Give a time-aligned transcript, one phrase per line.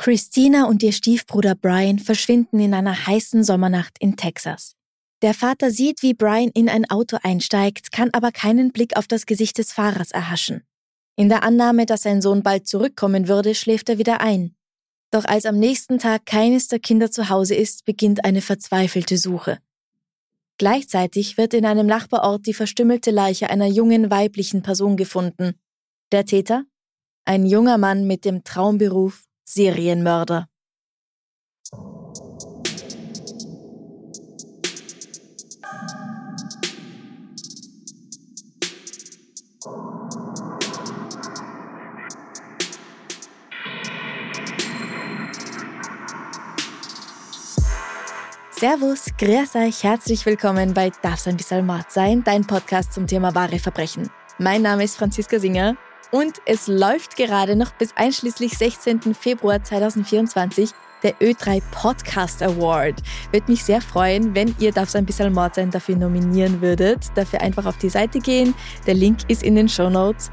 [0.00, 4.74] Christina und ihr Stiefbruder Brian verschwinden in einer heißen Sommernacht in Texas.
[5.20, 9.26] Der Vater sieht, wie Brian in ein Auto einsteigt, kann aber keinen Blick auf das
[9.26, 10.62] Gesicht des Fahrers erhaschen.
[11.16, 14.56] In der Annahme, dass sein Sohn bald zurückkommen würde, schläft er wieder ein.
[15.10, 19.58] Doch als am nächsten Tag keines der Kinder zu Hause ist, beginnt eine verzweifelte Suche.
[20.56, 25.60] Gleichzeitig wird in einem Nachbarort die verstümmelte Leiche einer jungen weiblichen Person gefunden.
[26.10, 26.64] Der Täter?
[27.26, 30.46] Ein junger Mann mit dem Traumberuf Serienmörder.
[48.52, 53.34] Servus, grüß euch, herzlich willkommen bei Darf's ein bisschen Mord sein, dein Podcast zum Thema
[53.34, 54.10] wahre Verbrechen.
[54.38, 55.76] Mein Name ist Franziska Singer
[56.10, 59.14] und es läuft gerade noch bis einschließlich 16.
[59.14, 60.70] Februar 2024
[61.02, 63.02] der Ö3 Podcast Award.
[63.32, 67.06] Würde mich sehr freuen, wenn ihr Darf's ein bisschen Mord sein dafür nominieren würdet.
[67.14, 68.54] Dafür einfach auf die Seite gehen.
[68.86, 70.30] Der Link ist in den Show Notes.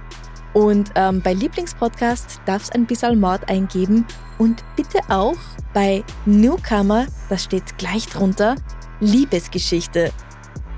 [0.53, 4.05] Und ähm, bei Lieblingspodcast darf's ein bisschen Mord eingeben
[4.39, 5.37] und bitte auch
[5.73, 8.55] bei Newcomer, das steht gleich drunter,
[8.99, 10.11] Liebesgeschichte.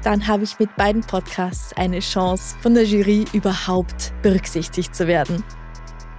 [0.03, 5.44] Dann habe ich mit beiden Podcasts eine Chance, von der Jury überhaupt berücksichtigt zu werden.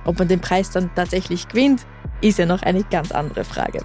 [0.04, 1.86] Ob man den Preis dann tatsächlich gewinnt,
[2.20, 3.82] ist ja noch eine ganz andere Frage.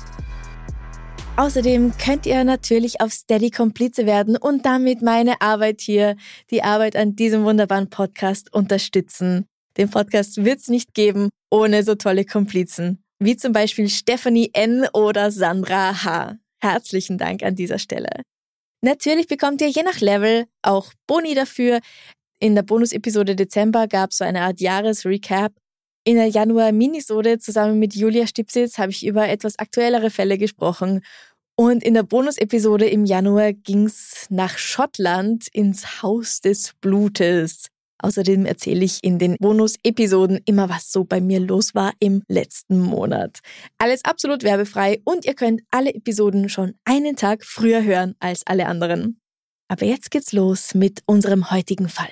[1.37, 6.15] Außerdem könnt ihr natürlich auf Steady Komplize werden und damit meine Arbeit hier,
[6.49, 9.45] die Arbeit an diesem wunderbaren Podcast unterstützen.
[9.77, 14.87] Den Podcast wird es nicht geben ohne so tolle Komplizen wie zum Beispiel Stephanie N.
[14.93, 16.35] oder Sandra H.
[16.61, 18.09] Herzlichen Dank an dieser Stelle.
[18.81, 21.79] Natürlich bekommt ihr je nach Level auch Boni dafür.
[22.39, 25.53] In der Bonus-Episode Dezember gab es so eine Art Jahresrecap.
[26.03, 31.01] In der Januar-Minisode zusammen mit Julia Stipsitz habe ich über etwas aktuellere Fälle gesprochen.
[31.57, 37.69] Und in der Bonus-Episode im Januar ging es nach Schottland ins Haus des Blutes.
[37.99, 42.79] Außerdem erzähle ich in den Bonus-Episoden immer, was so bei mir los war im letzten
[42.79, 43.39] Monat.
[43.77, 48.67] Alles absolut werbefrei und ihr könnt alle Episoden schon einen Tag früher hören als alle
[48.67, 49.19] anderen.
[49.67, 52.11] Aber jetzt geht's los mit unserem heutigen Fall.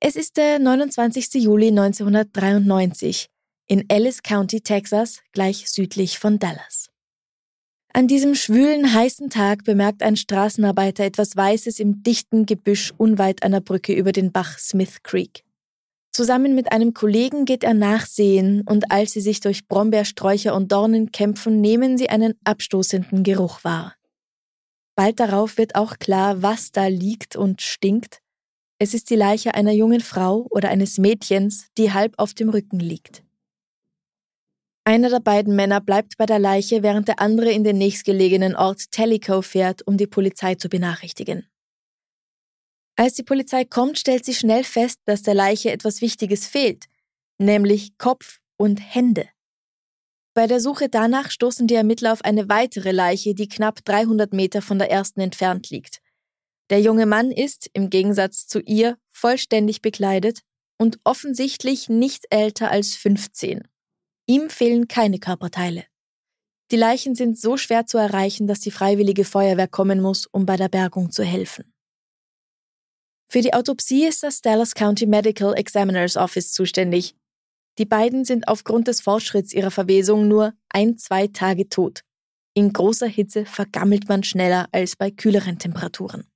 [0.00, 1.34] Es ist der 29.
[1.42, 3.28] Juli 1993
[3.66, 6.77] in Ellis County, Texas, gleich südlich von Dallas.
[7.92, 13.60] An diesem schwülen, heißen Tag bemerkt ein Straßenarbeiter etwas Weißes im dichten Gebüsch unweit einer
[13.60, 15.42] Brücke über den Bach Smith Creek.
[16.12, 21.12] Zusammen mit einem Kollegen geht er nachsehen und als sie sich durch Brombeersträucher und Dornen
[21.12, 23.94] kämpfen, nehmen sie einen abstoßenden Geruch wahr.
[24.96, 28.20] Bald darauf wird auch klar, was da liegt und stinkt.
[28.80, 32.80] Es ist die Leiche einer jungen Frau oder eines Mädchens, die halb auf dem Rücken
[32.80, 33.22] liegt.
[34.88, 38.90] Einer der beiden Männer bleibt bei der Leiche, während der andere in den nächstgelegenen Ort
[38.90, 41.46] Tellico fährt, um die Polizei zu benachrichtigen.
[42.96, 46.86] Als die Polizei kommt, stellt sie schnell fest, dass der Leiche etwas Wichtiges fehlt,
[47.36, 49.28] nämlich Kopf und Hände.
[50.32, 54.62] Bei der Suche danach stoßen die Ermittler auf eine weitere Leiche, die knapp 300 Meter
[54.62, 56.00] von der ersten entfernt liegt.
[56.70, 60.40] Der junge Mann ist, im Gegensatz zu ihr, vollständig bekleidet
[60.78, 63.68] und offensichtlich nicht älter als 15.
[64.30, 65.86] Ihm fehlen keine Körperteile.
[66.70, 70.56] Die Leichen sind so schwer zu erreichen, dass die freiwillige Feuerwehr kommen muss, um bei
[70.56, 71.72] der Bergung zu helfen.
[73.30, 77.14] Für die Autopsie ist das Dallas County Medical Examiner's Office zuständig.
[77.78, 82.02] Die beiden sind aufgrund des Fortschritts ihrer Verwesung nur ein, zwei Tage tot.
[82.52, 86.26] In großer Hitze vergammelt man schneller als bei kühleren Temperaturen.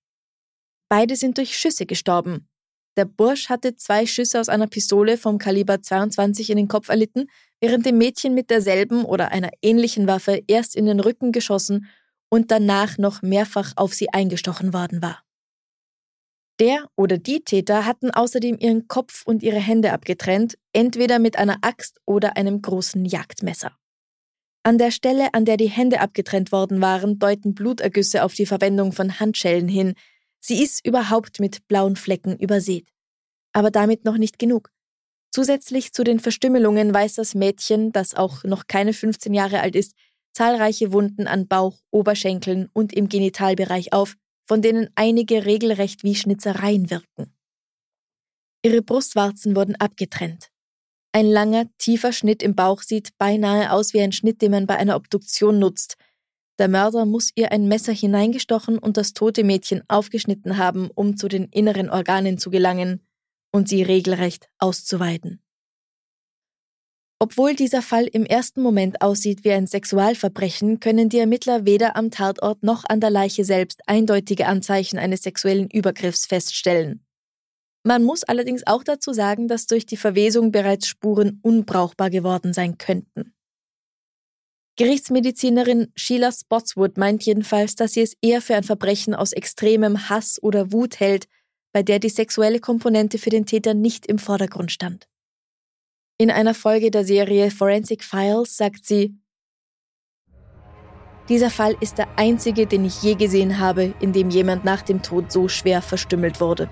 [0.89, 2.49] Beide sind durch Schüsse gestorben.
[2.97, 7.27] Der Bursch hatte zwei Schüsse aus einer Pistole vom Kaliber 22 in den Kopf erlitten,
[7.61, 11.87] während dem Mädchen mit derselben oder einer ähnlichen Waffe erst in den Rücken geschossen
[12.29, 15.23] und danach noch mehrfach auf sie eingestochen worden war.
[16.61, 21.59] Der oder die Täter hatten außerdem ihren Kopf und ihre Hände abgetrennt, entweder mit einer
[21.62, 23.73] Axt oder einem großen Jagdmesser.
[24.65, 28.93] An der Stelle, an der die Hände abgetrennt worden waren, deuten Blutergüsse auf die Verwendung
[28.93, 29.94] von Handschellen hin.
[30.44, 32.89] Sie ist überhaupt mit blauen Flecken übersät.
[33.53, 34.71] Aber damit noch nicht genug.
[35.31, 39.94] Zusätzlich zu den Verstümmelungen weist das Mädchen, das auch noch keine 15 Jahre alt ist,
[40.33, 44.17] zahlreiche Wunden an Bauch, Oberschenkeln und im Genitalbereich auf,
[44.47, 47.33] von denen einige regelrecht wie Schnitzereien wirkten.
[48.65, 50.49] Ihre Brustwarzen wurden abgetrennt.
[51.12, 54.77] Ein langer, tiefer Schnitt im Bauch sieht beinahe aus wie ein Schnitt, den man bei
[54.77, 55.97] einer Obduktion nutzt.
[56.59, 61.29] Der Mörder muss ihr ein Messer hineingestochen und das tote Mädchen aufgeschnitten haben, um zu
[61.29, 63.01] den inneren Organen zu gelangen
[63.53, 65.43] und sie regelrecht auszuweiden.
[67.23, 72.11] Obwohl dieser Fall im ersten Moment aussieht wie ein Sexualverbrechen, können die Ermittler weder am
[72.11, 77.07] Tatort noch an der Leiche selbst eindeutige Anzeichen eines sexuellen Übergriffs feststellen.
[77.85, 82.77] Man muss allerdings auch dazu sagen, dass durch die Verwesung bereits Spuren unbrauchbar geworden sein
[82.77, 83.35] könnten.
[84.82, 90.43] Gerichtsmedizinerin Sheila Spotswood meint jedenfalls, dass sie es eher für ein Verbrechen aus extremem Hass
[90.43, 91.29] oder Wut hält,
[91.73, 95.06] bei der die sexuelle Komponente für den Täter nicht im Vordergrund stand.
[96.19, 99.14] In einer Folge der Serie Forensic Files sagt sie,
[101.29, 105.00] dieser Fall ist der einzige, den ich je gesehen habe, in dem jemand nach dem
[105.00, 106.69] Tod so schwer verstümmelt wurde.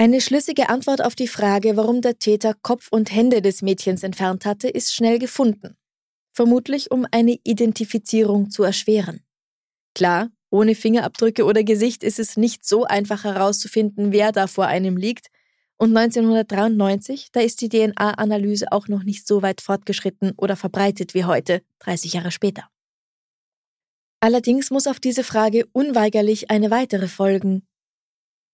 [0.00, 4.46] Eine schlüssige Antwort auf die Frage, warum der Täter Kopf und Hände des Mädchens entfernt
[4.46, 5.76] hatte, ist schnell gefunden.
[6.32, 9.20] Vermutlich um eine Identifizierung zu erschweren.
[9.94, 14.96] Klar, ohne Fingerabdrücke oder Gesicht ist es nicht so einfach herauszufinden, wer da vor einem
[14.96, 15.26] liegt.
[15.76, 21.26] Und 1993, da ist die DNA-Analyse auch noch nicht so weit fortgeschritten oder verbreitet wie
[21.26, 22.70] heute, 30 Jahre später.
[24.20, 27.66] Allerdings muss auf diese Frage unweigerlich eine weitere folgen.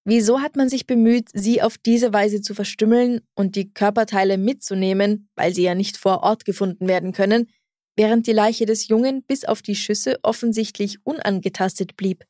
[0.08, 5.29] Wieso hat man sich bemüht, sie auf diese Weise zu verstümmeln und die Körperteile mitzunehmen,
[5.35, 7.50] weil sie ja nicht vor Ort gefunden werden können,
[7.97, 12.25] während die Leiche des Jungen bis auf die Schüsse offensichtlich unangetastet blieb.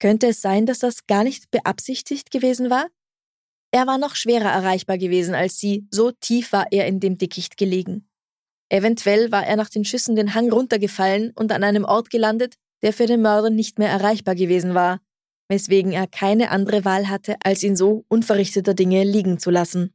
[0.00, 2.88] Könnte es sein, dass das gar nicht beabsichtigt gewesen war?
[3.70, 7.58] Er war noch schwerer erreichbar gewesen als sie, so tief war er in dem Dickicht
[7.58, 8.08] gelegen.
[8.70, 12.94] Eventuell war er nach den Schüssen den Hang runtergefallen und an einem Ort gelandet, der
[12.94, 15.00] für den Mörder nicht mehr erreichbar gewesen war,
[15.52, 19.92] weswegen er keine andere Wahl hatte, als ihn so unverrichteter Dinge liegen zu lassen.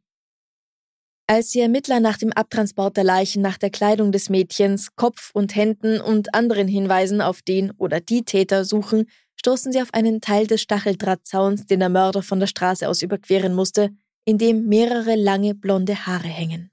[1.25, 5.55] Als die Ermittler nach dem Abtransport der Leichen nach der Kleidung des Mädchens, Kopf und
[5.55, 10.45] Händen und anderen Hinweisen auf den oder die Täter suchen, stoßen sie auf einen Teil
[10.45, 13.89] des Stacheldrahtzauns, den der Mörder von der Straße aus überqueren musste,
[14.25, 16.69] in dem mehrere lange blonde Haare hängen.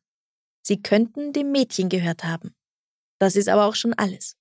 [0.63, 2.55] Sie könnten dem Mädchen gehört haben.
[3.19, 4.37] Das ist aber auch schon alles.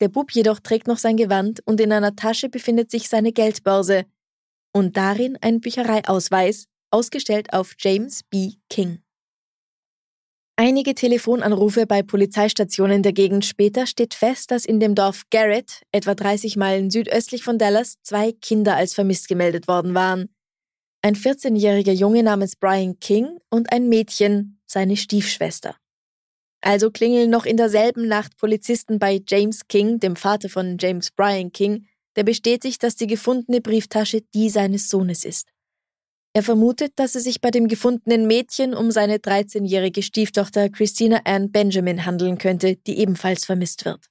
[0.00, 4.06] Der Bub jedoch trägt noch sein Gewand und in einer Tasche befindet sich seine Geldbörse
[4.72, 8.54] und darin ein Büchereiausweis, ausgestellt auf James B.
[8.68, 9.00] King.
[10.56, 16.14] Einige Telefonanrufe bei Polizeistationen der Gegend später steht fest, dass in dem Dorf Garrett, etwa
[16.14, 20.28] 30 Meilen südöstlich von Dallas, zwei Kinder als vermisst gemeldet worden waren.
[21.02, 25.76] Ein 14-jähriger Junge namens Brian King und ein Mädchen, seine Stiefschwester.
[26.62, 31.52] Also klingeln noch in derselben Nacht Polizisten bei James King, dem Vater von James Brian
[31.52, 31.86] King,
[32.16, 35.48] der bestätigt, dass die gefundene Brieftasche die seines Sohnes ist.
[36.32, 41.50] Er vermutet, dass es sich bei dem gefundenen Mädchen um seine 13-jährige Stieftochter Christina Ann
[41.50, 44.06] Benjamin handeln könnte, die ebenfalls vermisst wird.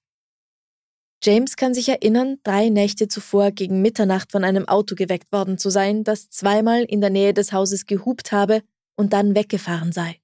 [1.24, 5.70] James kann sich erinnern, drei Nächte zuvor gegen Mitternacht von einem Auto geweckt worden zu
[5.70, 8.62] sein, das zweimal in der Nähe des Hauses gehupt habe
[8.96, 10.19] und dann weggefahren sei.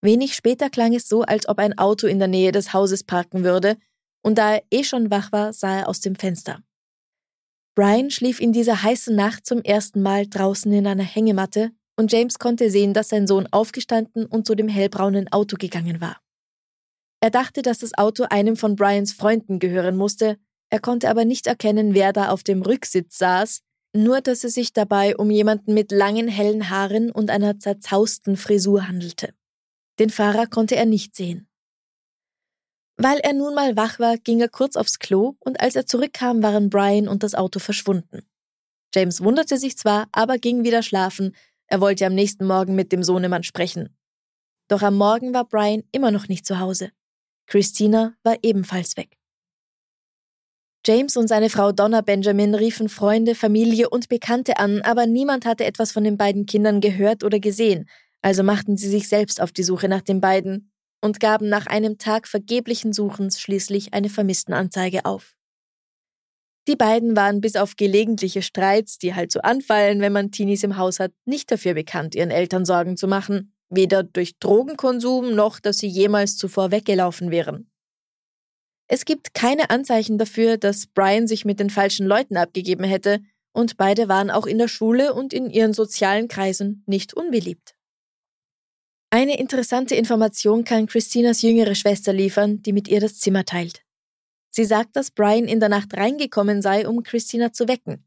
[0.00, 3.44] Wenig später klang es so, als ob ein Auto in der Nähe des Hauses parken
[3.44, 3.76] würde,
[4.22, 6.62] und da er eh schon wach war, sah er aus dem Fenster.
[7.74, 12.38] Brian schlief in dieser heißen Nacht zum ersten Mal draußen in einer Hängematte und James
[12.38, 16.20] konnte sehen, dass sein Sohn aufgestanden und zu dem hellbraunen Auto gegangen war.
[17.20, 20.38] Er dachte, dass das Auto einem von Brians Freunden gehören musste,
[20.70, 23.60] er konnte aber nicht erkennen, wer da auf dem Rücksitz saß,
[23.94, 28.86] nur dass es sich dabei um jemanden mit langen hellen Haaren und einer zerzausten Frisur
[28.86, 29.34] handelte.
[29.98, 31.48] Den Fahrer konnte er nicht sehen.
[32.96, 36.42] Weil er nun mal wach war, ging er kurz aufs Klo und als er zurückkam,
[36.42, 38.22] waren Brian und das Auto verschwunden.
[38.94, 41.36] James wunderte sich zwar, aber ging wieder schlafen,
[41.66, 43.96] er wollte am nächsten Morgen mit dem Sohnemann sprechen.
[44.68, 46.90] Doch am Morgen war Brian immer noch nicht zu Hause.
[47.46, 49.16] Christina war ebenfalls weg.
[50.86, 55.64] James und seine Frau Donna Benjamin riefen Freunde, Familie und Bekannte an, aber niemand hatte
[55.64, 57.88] etwas von den beiden Kindern gehört oder gesehen,
[58.22, 60.70] also machten sie sich selbst auf die Suche nach den beiden,
[61.00, 65.34] und gaben nach einem Tag vergeblichen Suchens schließlich eine Vermisstenanzeige auf.
[66.66, 70.76] Die beiden waren bis auf gelegentliche Streits, die halt so anfallen, wenn man Teenies im
[70.76, 75.78] Haus hat, nicht dafür bekannt, ihren Eltern Sorgen zu machen, weder durch Drogenkonsum noch, dass
[75.78, 77.70] sie jemals zuvor weggelaufen wären.
[78.86, 83.20] Es gibt keine Anzeichen dafür, dass Brian sich mit den falschen Leuten abgegeben hätte,
[83.52, 87.77] und beide waren auch in der Schule und in ihren sozialen Kreisen nicht unbeliebt.
[89.10, 93.82] Eine interessante Information kann Christinas jüngere Schwester liefern, die mit ihr das Zimmer teilt.
[94.50, 98.04] Sie sagt, dass Brian in der Nacht reingekommen sei, um Christina zu wecken.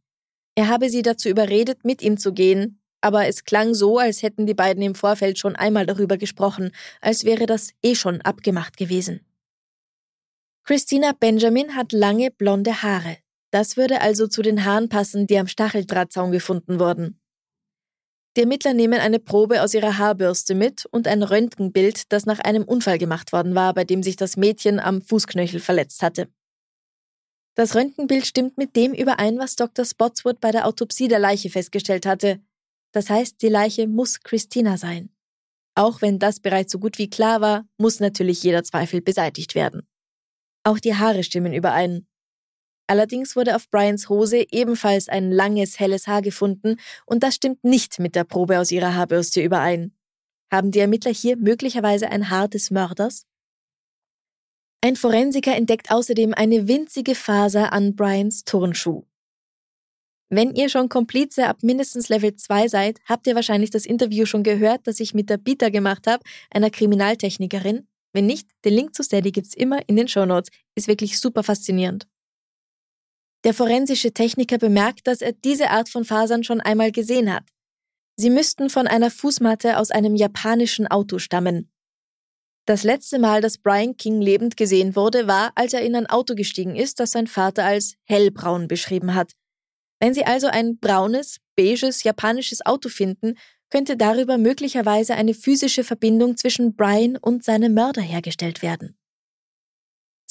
[0.55, 4.45] Er habe sie dazu überredet, mit ihm zu gehen, aber es klang so, als hätten
[4.45, 9.25] die beiden im Vorfeld schon einmal darüber gesprochen, als wäre das eh schon abgemacht gewesen.
[10.63, 13.17] Christina Benjamin hat lange blonde Haare.
[13.49, 17.20] Das würde also zu den Haaren passen, die am Stacheldrahtzaun gefunden wurden.
[18.37, 22.63] Die Ermittler nehmen eine Probe aus ihrer Haarbürste mit und ein Röntgenbild, das nach einem
[22.63, 26.29] Unfall gemacht worden war, bei dem sich das Mädchen am Fußknöchel verletzt hatte.
[27.55, 29.83] Das Röntgenbild stimmt mit dem überein, was Dr.
[29.83, 32.39] Spotswood bei der Autopsie der Leiche festgestellt hatte.
[32.93, 35.09] Das heißt, die Leiche muss Christina sein.
[35.75, 39.87] Auch wenn das bereits so gut wie klar war, muss natürlich jeder Zweifel beseitigt werden.
[40.63, 42.07] Auch die Haare stimmen überein.
[42.91, 47.99] Allerdings wurde auf Brians Hose ebenfalls ein langes, helles Haar gefunden und das stimmt nicht
[47.99, 49.95] mit der Probe aus ihrer Haarbürste überein.
[50.51, 53.25] Haben die Ermittler hier möglicherweise ein Haar des Mörders?
[54.81, 59.05] Ein Forensiker entdeckt außerdem eine winzige Faser an Brians Turnschuh.
[60.27, 64.43] Wenn ihr schon Komplize ab mindestens Level 2 seid, habt ihr wahrscheinlich das Interview schon
[64.43, 67.87] gehört, das ich mit der Bita gemacht habe, einer Kriminaltechnikerin.
[68.11, 70.51] Wenn nicht, den Link zu Steady gibt's immer in den Show Notes.
[70.75, 72.10] Ist wirklich super faszinierend.
[73.43, 77.43] Der forensische Techniker bemerkt, dass er diese Art von Fasern schon einmal gesehen hat.
[78.15, 81.71] Sie müssten von einer Fußmatte aus einem japanischen Auto stammen.
[82.67, 86.35] Das letzte Mal, dass Brian King lebend gesehen wurde, war, als er in ein Auto
[86.35, 89.31] gestiegen ist, das sein Vater als hellbraun beschrieben hat.
[89.99, 93.37] Wenn Sie also ein braunes, beiges japanisches Auto finden,
[93.71, 98.97] könnte darüber möglicherweise eine physische Verbindung zwischen Brian und seinem Mörder hergestellt werden.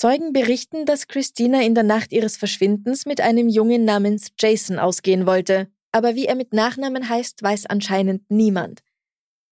[0.00, 5.26] Zeugen berichten, dass Christina in der Nacht ihres Verschwindens mit einem Jungen namens Jason ausgehen
[5.26, 8.80] wollte, aber wie er mit Nachnamen heißt, weiß anscheinend niemand.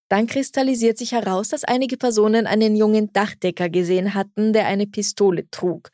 [0.08, 5.50] Dann kristallisiert sich heraus, dass einige Personen einen jungen Dachdecker gesehen hatten, der eine Pistole
[5.50, 5.90] trug.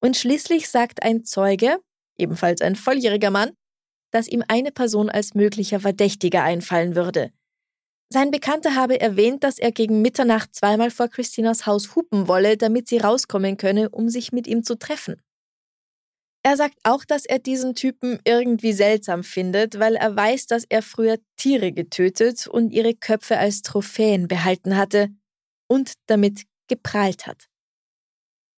[0.00, 1.78] Und schließlich sagt ein Zeuge,
[2.18, 3.52] ebenfalls ein volljähriger Mann,
[4.10, 7.30] dass ihm eine Person als möglicher Verdächtiger einfallen würde.
[8.12, 12.86] Sein Bekannter habe erwähnt, dass er gegen Mitternacht zweimal vor Christinas Haus hupen wolle, damit
[12.86, 15.22] sie rauskommen könne, um sich mit ihm zu treffen.
[16.42, 20.82] Er sagt auch, dass er diesen Typen irgendwie seltsam findet, weil er weiß, dass er
[20.82, 25.08] früher Tiere getötet und ihre Köpfe als Trophäen behalten hatte
[25.66, 27.46] und damit geprahlt hat.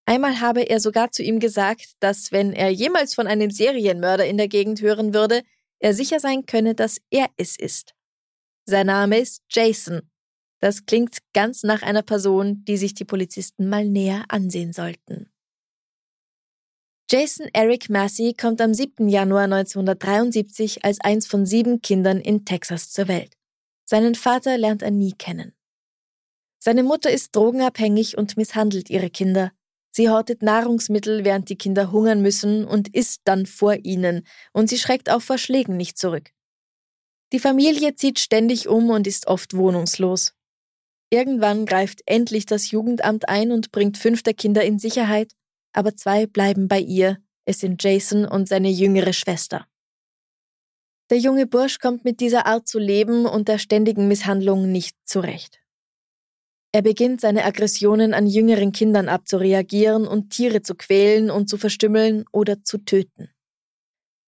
[0.04, 4.36] Einmal habe er sogar zu ihm gesagt, dass wenn er jemals von einem Serienmörder in
[4.36, 5.42] der Gegend hören würde,
[5.78, 7.93] er sicher sein könne, dass er es ist.
[8.66, 10.10] Sein Name ist Jason.
[10.60, 15.30] Das klingt ganz nach einer Person, die sich die Polizisten mal näher ansehen sollten.
[17.10, 19.08] Jason Eric Massey kommt am 7.
[19.08, 23.36] Januar 1973 als eins von sieben Kindern in Texas zur Welt.
[23.84, 25.52] Seinen Vater lernt er nie kennen.
[26.58, 29.52] Seine Mutter ist drogenabhängig und misshandelt ihre Kinder.
[29.90, 34.78] Sie hortet Nahrungsmittel, während die Kinder hungern müssen und isst dann vor ihnen, und sie
[34.78, 36.33] schreckt auch vor Schlägen nicht zurück.
[37.34, 40.34] Die Familie zieht ständig um und ist oft wohnungslos.
[41.10, 45.32] Irgendwann greift endlich das Jugendamt ein und bringt fünf der Kinder in Sicherheit,
[45.72, 47.18] aber zwei bleiben bei ihr.
[47.44, 49.66] Es sind Jason und seine jüngere Schwester.
[51.10, 55.58] Der junge Bursch kommt mit dieser Art zu leben und der ständigen Misshandlung nicht zurecht.
[56.70, 62.26] Er beginnt seine Aggressionen an jüngeren Kindern abzureagieren und Tiere zu quälen und zu verstümmeln
[62.30, 63.33] oder zu töten.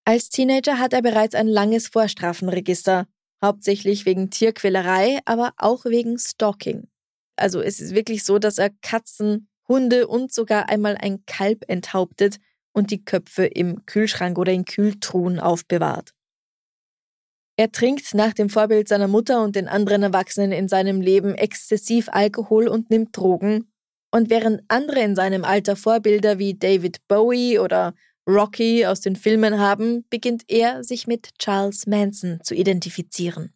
[0.09, 3.09] Als Teenager hat er bereits ein langes Vorstrafenregister,
[3.45, 6.87] hauptsächlich wegen Tierquälerei, aber auch wegen Stalking.
[7.35, 12.39] Also es ist wirklich so, dass er Katzen, Hunde und sogar einmal ein Kalb enthauptet
[12.73, 16.13] und die Köpfe im Kühlschrank oder in Kühltruhen aufbewahrt.
[17.57, 22.09] Er trinkt nach dem Vorbild seiner Mutter und den anderen Erwachsenen in seinem Leben exzessiv
[22.13, 23.73] Alkohol und nimmt Drogen.
[24.13, 27.93] Und während andere in seinem Alter Vorbilder wie David Bowie oder
[28.29, 33.53] Rocky aus den Filmen haben, beginnt er sich mit Charles Manson zu identifizieren.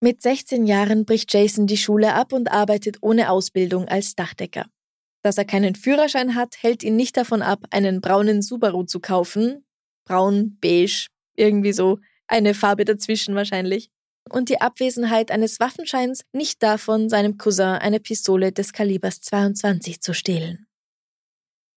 [0.00, 4.66] Mit 16 Jahren bricht Jason die Schule ab und arbeitet ohne Ausbildung als Dachdecker.
[5.22, 9.66] Dass er keinen Führerschein hat, hält ihn nicht davon ab, einen braunen Subaru zu kaufen.
[10.06, 13.90] Braun, beige, irgendwie so, eine Farbe dazwischen wahrscheinlich.
[14.30, 20.14] Und die Abwesenheit eines Waffenscheins nicht davon, seinem Cousin eine Pistole des Kalibers 22 zu
[20.14, 20.67] stehlen.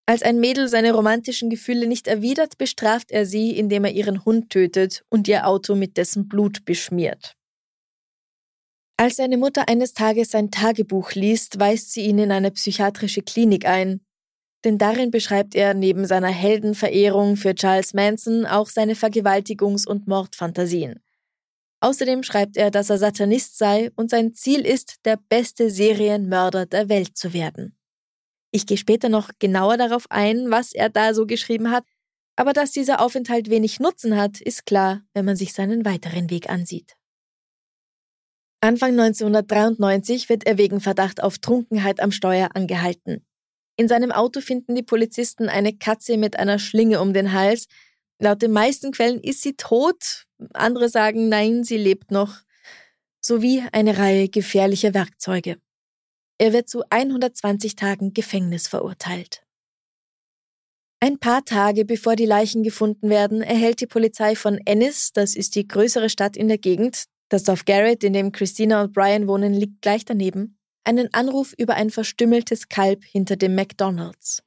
[0.06, 4.50] Als ein Mädel seine romantischen Gefühle nicht erwidert, bestraft er sie, indem er ihren Hund
[4.50, 7.36] tötet und ihr Auto mit dessen Blut beschmiert.
[8.96, 13.66] Als seine Mutter eines Tages sein Tagebuch liest, weist sie ihn in eine psychiatrische Klinik
[13.66, 14.00] ein.
[14.64, 21.00] denn darin beschreibt er neben seiner Heldenverehrung für Charles Manson auch seine Vergewaltigungs- und Mordfantasien.
[21.80, 26.88] Außerdem schreibt er, dass er Satanist sei und sein Ziel ist, der beste Serienmörder der
[26.88, 27.76] Welt zu werden.
[28.52, 31.84] Ich gehe später noch genauer darauf ein, was er da so geschrieben hat,
[32.36, 36.50] aber dass dieser Aufenthalt wenig Nutzen hat, ist klar, wenn man sich seinen weiteren Weg
[36.50, 36.94] ansieht.
[38.60, 43.26] Anfang 1993 wird er wegen Verdacht auf Trunkenheit am Steuer angehalten.
[43.76, 47.66] In seinem Auto finden die Polizisten eine Katze mit einer Schlinge um den Hals.
[48.20, 52.36] Laut den meisten Quellen ist sie tot, andere sagen nein, sie lebt noch,
[53.20, 55.56] sowie eine Reihe gefährlicher Werkzeuge.
[56.42, 59.44] Er wird zu 120 Tagen Gefängnis verurteilt.
[60.98, 65.54] Ein paar Tage bevor die Leichen gefunden werden, erhält die Polizei von Ennis, das ist
[65.54, 69.54] die größere Stadt in der Gegend, das Dorf Garrett, in dem Christina und Brian wohnen,
[69.54, 74.42] liegt gleich daneben, einen Anruf über ein verstümmeltes Kalb hinter dem McDonald's.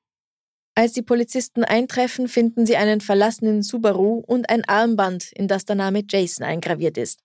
[0.75, 5.77] Als die Polizisten eintreffen, finden sie einen verlassenen Subaru und ein Armband, in das der
[5.77, 7.21] Name Jason eingraviert ist.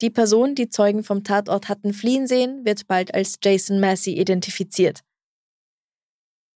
[0.00, 5.00] Die Person, die Zeugen vom Tatort hatten fliehen sehen, wird bald als Jason Massey identifiziert.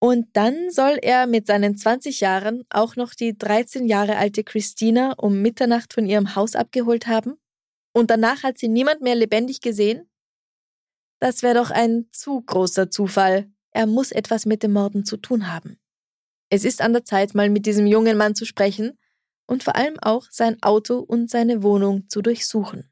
[0.00, 5.12] Und dann soll er mit seinen 20 Jahren auch noch die 13 Jahre alte Christina
[5.12, 7.38] um Mitternacht von ihrem Haus abgeholt haben?
[7.92, 10.08] Und danach hat sie niemand mehr lebendig gesehen?
[11.20, 13.48] Das wäre doch ein zu großer Zufall.
[13.70, 15.78] Er muss etwas mit dem Morden zu tun haben.
[16.48, 18.98] Es ist an der Zeit, mal mit diesem jungen Mann zu sprechen
[19.46, 22.91] und vor allem auch sein Auto und seine Wohnung zu durchsuchen.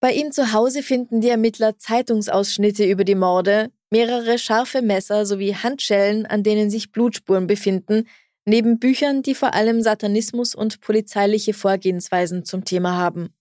[0.00, 5.54] Bei ihm zu Hause finden die Ermittler Zeitungsausschnitte über die Morde, mehrere scharfe Messer sowie
[5.54, 8.08] Handschellen, an denen sich Blutspuren befinden,
[8.46, 13.34] neben Büchern, die vor allem Satanismus und polizeiliche Vorgehensweisen zum Thema haben.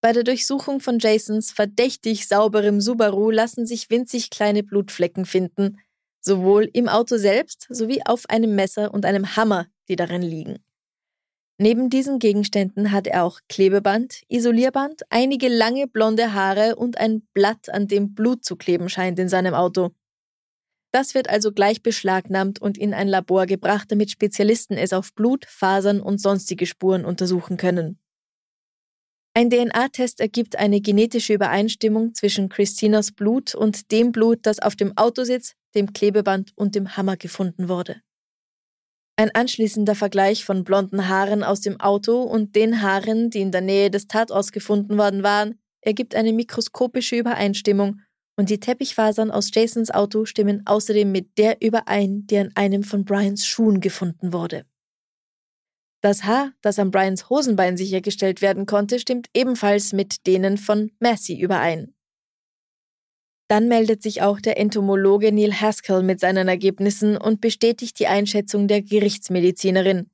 [0.00, 5.80] Bei der Durchsuchung von Jasons verdächtig sauberem Subaru lassen sich winzig kleine Blutflecken finden,
[6.20, 10.63] sowohl im Auto selbst sowie auf einem Messer und einem Hammer, die darin liegen.
[11.56, 17.68] Neben diesen Gegenständen hat er auch Klebeband, Isolierband, einige lange blonde Haare und ein Blatt,
[17.68, 19.90] an dem Blut zu kleben scheint in seinem Auto.
[20.90, 25.44] Das wird also gleich beschlagnahmt und in ein Labor gebracht, damit Spezialisten es auf Blut,
[25.44, 27.98] Fasern und sonstige Spuren untersuchen können.
[29.36, 34.96] Ein DNA-Test ergibt eine genetische Übereinstimmung zwischen Christinas Blut und dem Blut, das auf dem
[34.96, 38.00] Autositz, dem Klebeband und dem Hammer gefunden wurde.
[39.16, 43.60] Ein anschließender Vergleich von blonden Haaren aus dem Auto und den Haaren, die in der
[43.60, 48.00] Nähe des Tatorts gefunden worden waren, ergibt eine mikroskopische Übereinstimmung
[48.36, 53.04] und die Teppichfasern aus Jasons Auto stimmen außerdem mit der überein, die an einem von
[53.04, 54.66] Brians Schuhen gefunden wurde.
[56.00, 61.38] Das Haar, das an Brians Hosenbein sichergestellt werden konnte, stimmt ebenfalls mit denen von Massey
[61.38, 61.93] überein.
[63.48, 68.68] Dann meldet sich auch der Entomologe Neil Haskell mit seinen Ergebnissen und bestätigt die Einschätzung
[68.68, 70.10] der Gerichtsmedizinerin.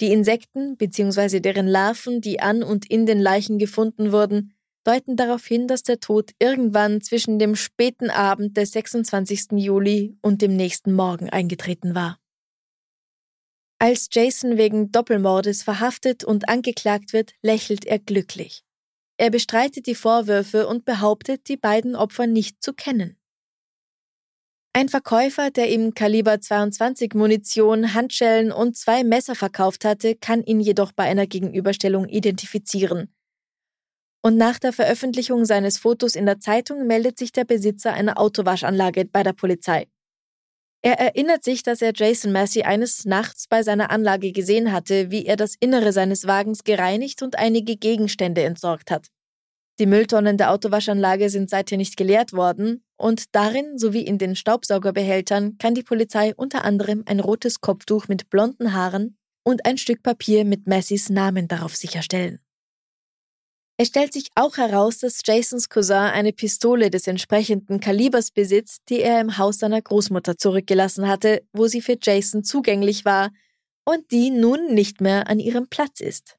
[0.00, 1.40] Die Insekten bzw.
[1.40, 6.00] deren Larven, die an und in den Leichen gefunden wurden, deuten darauf hin, dass der
[6.00, 9.52] Tod irgendwann zwischen dem späten Abend des 26.
[9.52, 12.18] Juli und dem nächsten Morgen eingetreten war.
[13.78, 18.64] Als Jason wegen Doppelmordes verhaftet und angeklagt wird, lächelt er glücklich.
[19.18, 23.16] Er bestreitet die Vorwürfe und behauptet, die beiden Opfer nicht zu kennen.
[24.74, 30.60] Ein Verkäufer, der ihm Kaliber 22 Munition, Handschellen und zwei Messer verkauft hatte, kann ihn
[30.60, 33.14] jedoch bei einer Gegenüberstellung identifizieren.
[34.22, 39.04] Und nach der Veröffentlichung seines Fotos in der Zeitung meldet sich der Besitzer einer Autowaschanlage
[39.04, 39.88] bei der Polizei.
[40.84, 45.24] Er erinnert sich, dass er Jason Massey eines Nachts bei seiner Anlage gesehen hatte, wie
[45.24, 49.06] er das Innere seines Wagens gereinigt und einige Gegenstände entsorgt hat.
[49.78, 55.56] Die Mülltonnen der Autowaschanlage sind seither nicht geleert worden und darin sowie in den Staubsaugerbehältern
[55.58, 60.44] kann die Polizei unter anderem ein rotes Kopftuch mit blonden Haaren und ein Stück Papier
[60.44, 62.40] mit Massys Namen darauf sicherstellen.
[63.82, 69.00] Es stellt sich auch heraus, dass Jasons Cousin eine Pistole des entsprechenden Kalibers besitzt, die
[69.00, 73.32] er im Haus seiner Großmutter zurückgelassen hatte, wo sie für Jason zugänglich war
[73.84, 76.36] und die nun nicht mehr an ihrem Platz ist.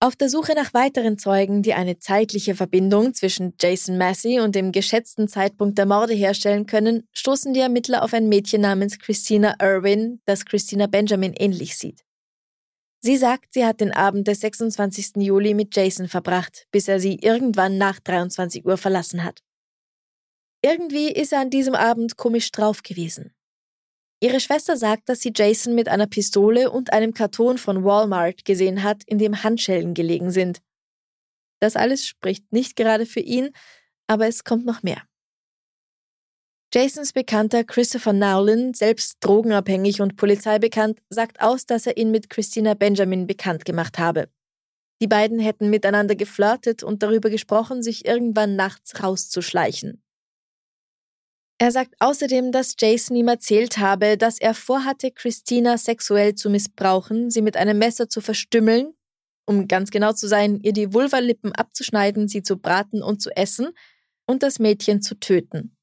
[0.00, 4.72] Auf der Suche nach weiteren Zeugen, die eine zeitliche Verbindung zwischen Jason Massey und dem
[4.72, 10.20] geschätzten Zeitpunkt der Morde herstellen können, stoßen die Ermittler auf ein Mädchen namens Christina Irwin,
[10.24, 12.04] das Christina Benjamin ähnlich sieht.
[13.06, 15.16] Sie sagt, sie hat den Abend des 26.
[15.16, 19.42] Juli mit Jason verbracht, bis er sie irgendwann nach 23 Uhr verlassen hat.
[20.62, 23.34] Irgendwie ist er an diesem Abend komisch drauf gewesen.
[24.22, 28.82] Ihre Schwester sagt, dass sie Jason mit einer Pistole und einem Karton von Walmart gesehen
[28.82, 30.62] hat, in dem Handschellen gelegen sind.
[31.60, 33.50] Das alles spricht nicht gerade für ihn,
[34.06, 35.02] aber es kommt noch mehr.
[36.74, 42.74] Jasons Bekannter Christopher Nowlin, selbst drogenabhängig und polizeibekannt, sagt aus, dass er ihn mit Christina
[42.74, 44.28] Benjamin bekannt gemacht habe.
[45.00, 50.02] Die beiden hätten miteinander geflirtet und darüber gesprochen, sich irgendwann nachts rauszuschleichen.
[51.58, 57.30] Er sagt außerdem, dass Jason ihm erzählt habe, dass er vorhatte, Christina sexuell zu missbrauchen,
[57.30, 58.94] sie mit einem Messer zu verstümmeln,
[59.46, 63.68] um ganz genau zu sein, ihr die Vulvalippen abzuschneiden, sie zu braten und zu essen
[64.26, 65.76] und das Mädchen zu töten.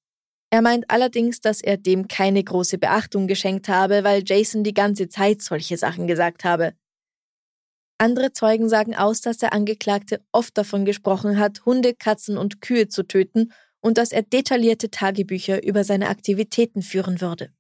[0.53, 5.07] Er meint allerdings, dass er dem keine große Beachtung geschenkt habe, weil Jason die ganze
[5.07, 6.73] Zeit solche Sachen gesagt habe.
[7.97, 12.89] Andere Zeugen sagen aus, dass der Angeklagte oft davon gesprochen hat, Hunde, Katzen und Kühe
[12.89, 17.51] zu töten und dass er detaillierte Tagebücher über seine Aktivitäten führen würde.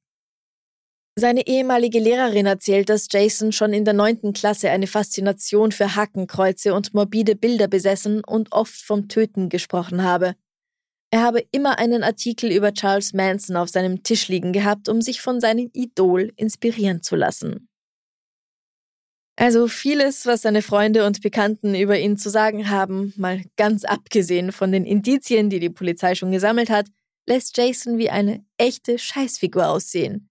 [1.15, 6.73] Seine ehemalige Lehrerin erzählt, dass Jason schon in der neunten Klasse eine Faszination für Hakenkreuze
[6.73, 10.35] und morbide Bilder besessen und oft vom Töten gesprochen habe.
[11.13, 15.21] Er habe immer einen Artikel über Charles Manson auf seinem Tisch liegen gehabt, um sich
[15.21, 17.67] von seinem Idol inspirieren zu lassen.
[19.35, 24.51] Also vieles, was seine Freunde und Bekannten über ihn zu sagen haben, mal ganz abgesehen
[24.51, 26.87] von den Indizien, die die Polizei schon gesammelt hat,
[27.27, 30.29] lässt Jason wie eine echte Scheißfigur aussehen.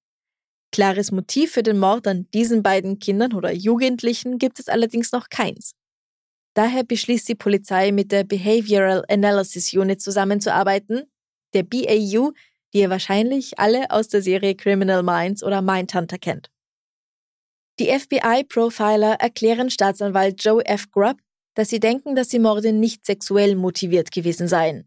[0.73, 5.29] Klares Motiv für den Mord an diesen beiden Kindern oder Jugendlichen gibt es allerdings noch
[5.29, 5.73] keins.
[6.61, 11.11] Daher beschließt die Polizei mit der Behavioral Analysis Unit zusammenzuarbeiten,
[11.55, 12.33] der BAU,
[12.75, 16.51] die ihr wahrscheinlich alle aus der Serie Criminal Minds oder Mindhunter kennt.
[17.79, 20.91] Die FBI-Profiler erklären Staatsanwalt Joe F.
[20.91, 21.17] Grubb,
[21.55, 24.87] dass sie denken, dass die Morde nicht sexuell motiviert gewesen seien.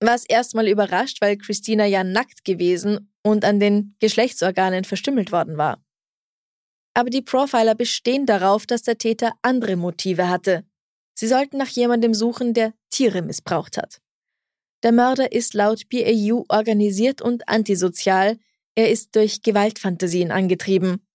[0.00, 5.80] Was erstmal überrascht, weil Christina ja nackt gewesen und an den Geschlechtsorganen verstümmelt worden war.
[6.94, 10.64] Aber die Profiler bestehen darauf, dass der Täter andere Motive hatte,
[11.14, 14.00] Sie sollten nach jemandem suchen, der Tiere missbraucht hat.
[14.82, 18.38] Der Mörder ist laut BAU organisiert und antisozial,
[18.74, 21.06] er ist durch Gewaltfantasien angetrieben.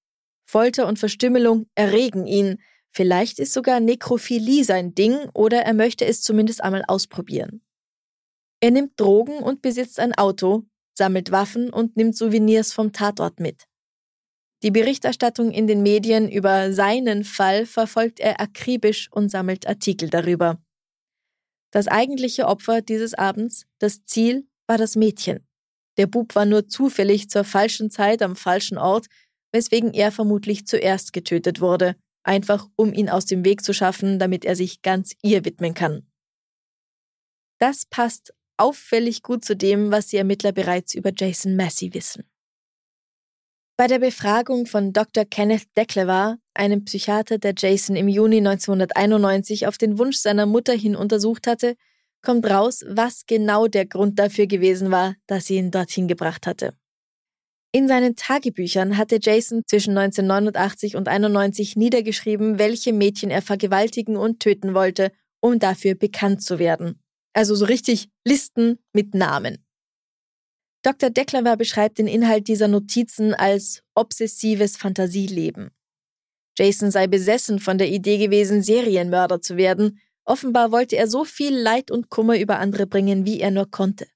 [0.46, 6.22] Folter und Verstümmelung erregen ihn, vielleicht ist sogar Nekrophilie sein Ding oder er möchte es
[6.22, 7.62] zumindest einmal ausprobieren.
[8.62, 10.64] Er nimmt Drogen und besitzt ein Auto,
[10.98, 13.67] sammelt Waffen und nimmt Souvenirs vom Tatort mit.
[14.64, 20.60] Die Berichterstattung in den Medien über seinen Fall verfolgt er akribisch und sammelt Artikel darüber.
[21.72, 25.48] Das eigentliche Opfer dieses Abends, das Ziel, war das Mädchen.
[25.98, 29.08] Der Bub war nur zufällig zur falschen Zeit am falschen Ort,
[29.52, 34.44] weswegen er vermutlich zuerst getötet wurde, einfach um ihn aus dem Weg zu schaffen, damit
[34.44, 36.08] er sich ganz ihr widmen kann.
[37.60, 42.24] Das passt auffällig gut zu dem, was die Ermittler bereits über Jason Massey wissen.
[43.80, 45.24] Bei der Befragung von Dr.
[45.24, 50.96] Kenneth Declevar, einem Psychiater, der Jason im Juni 1991 auf den Wunsch seiner Mutter hin
[50.96, 51.76] untersucht hatte,
[52.24, 56.74] kommt raus, was genau der Grund dafür gewesen war, dass sie ihn dorthin gebracht hatte.
[57.72, 64.40] In seinen Tagebüchern hatte Jason zwischen 1989 und 91 niedergeschrieben, welche Mädchen er vergewaltigen und
[64.40, 67.00] töten wollte, um dafür bekannt zu werden.
[67.34, 69.67] Also so richtig Listen mit Namen.
[70.84, 71.10] Dr.
[71.10, 75.72] Declaver beschreibt den Inhalt dieser Notizen als obsessives Fantasieleben.
[76.58, 80.00] Jason sei besessen von der Idee gewesen, Serienmörder zu werden.
[80.26, 84.08] Offenbar wollte er so viel Leid und Kummer über andere bringen, wie er nur konnte.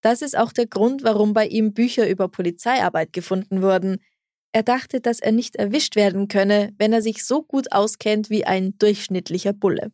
[0.00, 3.98] Das ist auch der Grund, warum bei ihm Bücher über Polizeiarbeit gefunden wurden.
[4.52, 8.44] Er dachte, dass er nicht erwischt werden könne, wenn er sich so gut auskennt wie
[8.44, 9.90] ein durchschnittlicher Bulle.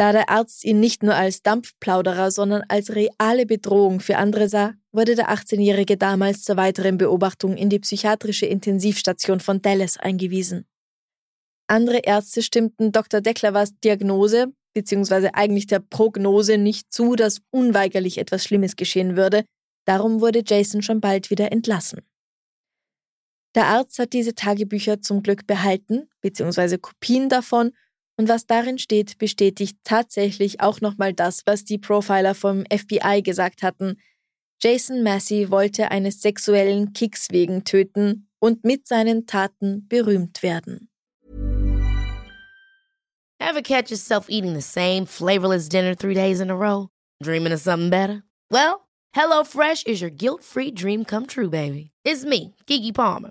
[0.00, 4.72] Da der Arzt ihn nicht nur als Dampfplauderer, sondern als reale Bedrohung für andere sah,
[4.92, 10.64] wurde der 18-Jährige damals zur weiteren Beobachtung in die psychiatrische Intensivstation von Dallas eingewiesen.
[11.66, 13.20] Andere Ärzte stimmten Dr.
[13.20, 15.32] Deklavas Diagnose bzw.
[15.34, 19.44] eigentlich der Prognose nicht zu, dass unweigerlich etwas Schlimmes geschehen würde.
[19.84, 22.00] Darum wurde Jason schon bald wieder entlassen.
[23.54, 26.78] Der Arzt hat diese Tagebücher zum Glück behalten, bzw.
[26.78, 27.72] Kopien davon
[28.20, 33.62] und was darin steht, bestätigt tatsächlich auch nochmal das, was die Profiler vom FBI gesagt
[33.62, 33.98] hatten.
[34.62, 40.90] Jason Massey wollte eines sexuellen Kicks wegen töten und mit seinen Taten berühmt werden.
[43.38, 46.88] Ever catch yourself eating the same flavorless dinner three days in a row?
[47.22, 48.22] Dreaming of something better?
[48.50, 51.90] Well, HelloFresh is your guilt-free dream come true, baby.
[52.04, 53.30] It's me, Kiki Palmer.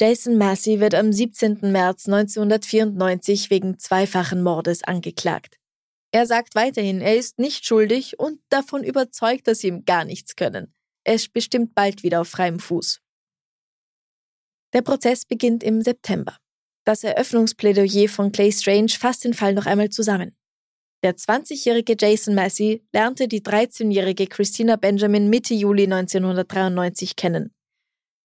[0.00, 1.58] Jason Massey wird am 17.
[1.72, 5.58] März 1994 wegen zweifachen Mordes angeklagt.
[6.12, 10.36] Er sagt weiterhin, er ist nicht schuldig und davon überzeugt, dass sie ihm gar nichts
[10.36, 10.72] können.
[11.04, 13.00] Er ist bestimmt bald wieder auf freiem Fuß.
[14.72, 16.36] Der Prozess beginnt im September.
[16.84, 20.36] Das Eröffnungsplädoyer von Clay Strange fasst den Fall noch einmal zusammen.
[21.02, 27.52] Der 20-jährige Jason Massey lernte die 13-jährige Christina Benjamin Mitte Juli 1993 kennen.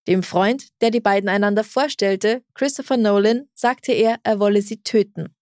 [0.07, 5.33] Dem Freund, der die beiden einander vorstellte, Christopher Nolan, sagte er, er wolle sie töten.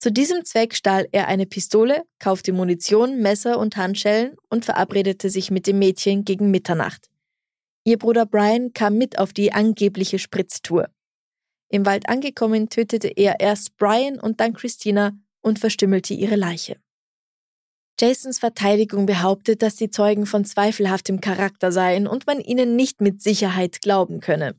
[0.00, 5.50] Zu diesem Zweck stahl er eine Pistole, kaufte Munition, Messer und Handschellen und verabredete sich
[5.50, 7.08] mit dem Mädchen gegen Mitternacht.
[7.84, 10.88] Ihr Bruder Brian kam mit auf die angebliche Spritztour.
[11.70, 16.76] Im Wald angekommen, tötete er erst Brian und dann Christina und verstümmelte ihre Leiche.
[18.00, 23.22] Jasons Verteidigung behauptet, dass die Zeugen von zweifelhaftem Charakter seien und man ihnen nicht mit
[23.22, 24.54] Sicherheit glauben könne.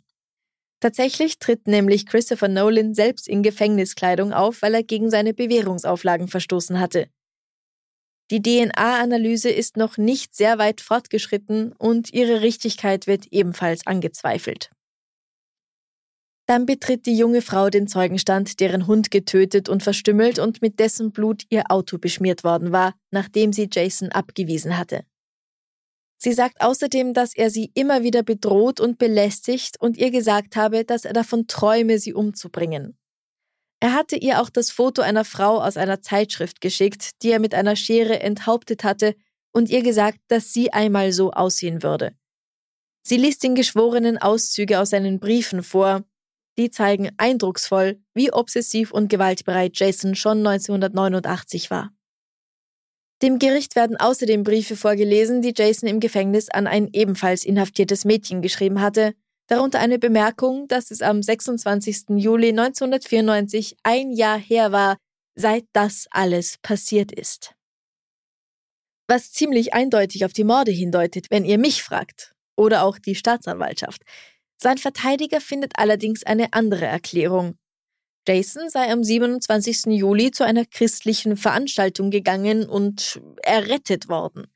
[0.81, 6.79] Tatsächlich tritt nämlich Christopher Nolan selbst in Gefängniskleidung auf, weil er gegen seine Bewährungsauflagen verstoßen
[6.79, 7.09] hatte.
[8.31, 14.69] Die DNA-Analyse ist noch nicht sehr weit fortgeschritten und ihre Richtigkeit wird ebenfalls angezweifelt.
[16.49, 21.11] Dann betritt die junge Frau den Zeugenstand, deren Hund getötet und verstümmelt und mit dessen
[21.11, 25.03] Blut ihr Auto beschmiert worden war, nachdem sie Jason abgewiesen hatte.
[26.17, 30.85] Sie sagt außerdem, dass er sie immer wieder bedroht und belästigt und ihr gesagt habe,
[30.85, 32.97] dass er davon träume, sie umzubringen.
[33.79, 37.53] Er hatte ihr auch das Foto einer Frau aus einer Zeitschrift geschickt, die er mit
[37.53, 39.13] einer Schere enthauptet hatte,
[39.51, 42.15] und ihr gesagt, dass sie einmal so aussehen würde.
[43.03, 46.03] Sie liest den Geschworenen Auszüge aus seinen Briefen vor,
[46.59, 51.91] die zeigen eindrucksvoll, wie obsessiv und gewaltbereit Jason schon 1989 war.
[53.21, 58.41] Dem Gericht werden außerdem Briefe vorgelesen, die Jason im Gefängnis an ein ebenfalls inhaftiertes Mädchen
[58.41, 59.13] geschrieben hatte,
[59.47, 62.17] darunter eine Bemerkung, dass es am 26.
[62.17, 64.97] Juli 1994 ein Jahr her war,
[65.35, 67.55] seit das alles passiert ist.
[69.07, 74.03] Was ziemlich eindeutig auf die Morde hindeutet, wenn ihr mich fragt, oder auch die Staatsanwaltschaft.
[74.61, 77.57] Sein Verteidiger findet allerdings eine andere Erklärung.
[78.27, 79.85] Jason sei am 27.
[79.97, 84.47] Juli zu einer christlichen Veranstaltung gegangen und errettet worden.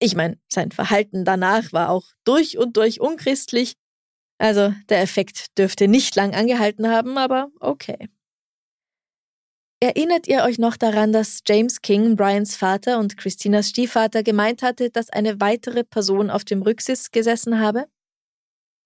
[0.00, 3.74] Ich meine, sein Verhalten danach war auch durch und durch unchristlich,
[4.38, 8.08] also der Effekt dürfte nicht lang angehalten haben, aber okay.
[9.80, 14.90] Erinnert ihr euch noch daran, dass James King, Brians Vater und Christinas Stiefvater gemeint hatte,
[14.90, 17.86] dass eine weitere Person auf dem Rücksitz gesessen habe?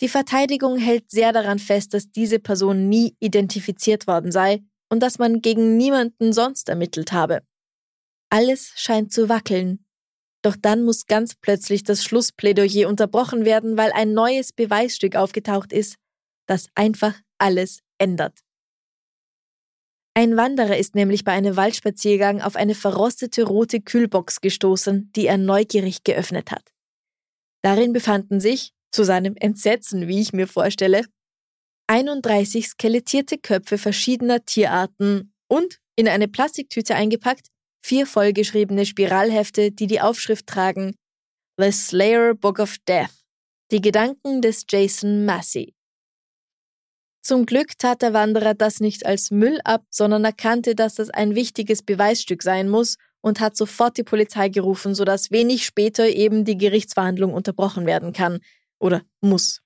[0.01, 5.19] Die Verteidigung hält sehr daran fest, dass diese Person nie identifiziert worden sei und dass
[5.19, 7.43] man gegen niemanden sonst ermittelt habe.
[8.31, 9.85] Alles scheint zu wackeln.
[10.43, 15.97] Doch dann muss ganz plötzlich das Schlussplädoyer unterbrochen werden, weil ein neues Beweisstück aufgetaucht ist,
[16.47, 18.39] das einfach alles ändert.
[20.15, 25.39] Ein Wanderer ist nämlich bei einem Waldspaziergang auf eine verrostete rote Kühlbox gestoßen, die er
[25.39, 26.73] neugierig geöffnet hat.
[27.63, 31.05] Darin befanden sich, zu seinem Entsetzen, wie ich mir vorstelle,
[31.87, 37.47] 31 skelettierte Köpfe verschiedener Tierarten und in eine Plastiktüte eingepackt
[37.81, 40.97] vier vollgeschriebene Spiralhefte, die die Aufschrift tragen
[41.59, 43.25] The Slayer Book of Death,
[43.71, 45.77] die Gedanken des Jason Massey.
[47.23, 51.37] Zum Glück tat der Wanderer das nicht als Müll ab, sondern erkannte, dass das ein
[51.37, 56.59] wichtiges Beweisstück sein muss und hat sofort die Polizei gerufen, sodass wenig später eben die
[56.59, 58.41] Gerichtsverhandlung unterbrochen werden kann,
[58.79, 59.61] oder muss.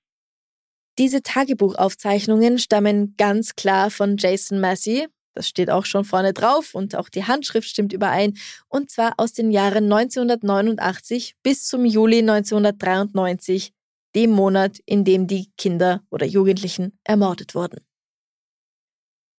[0.99, 6.95] Diese Tagebuchaufzeichnungen stammen ganz klar von Jason Massey, das steht auch schon vorne drauf und
[6.95, 13.73] auch die Handschrift stimmt überein, und zwar aus den Jahren 1989 bis zum Juli 1993,
[14.15, 17.79] dem Monat, in dem die Kinder oder Jugendlichen ermordet wurden.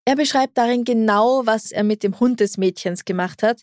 [0.04, 3.62] Er beschreibt darin genau, was er mit dem Hund des Mädchens gemacht hat.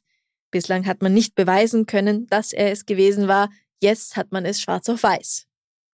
[0.49, 3.49] Bislang hat man nicht beweisen können, dass er es gewesen war,
[3.81, 5.50] jetzt hat man es schwarz auf weiß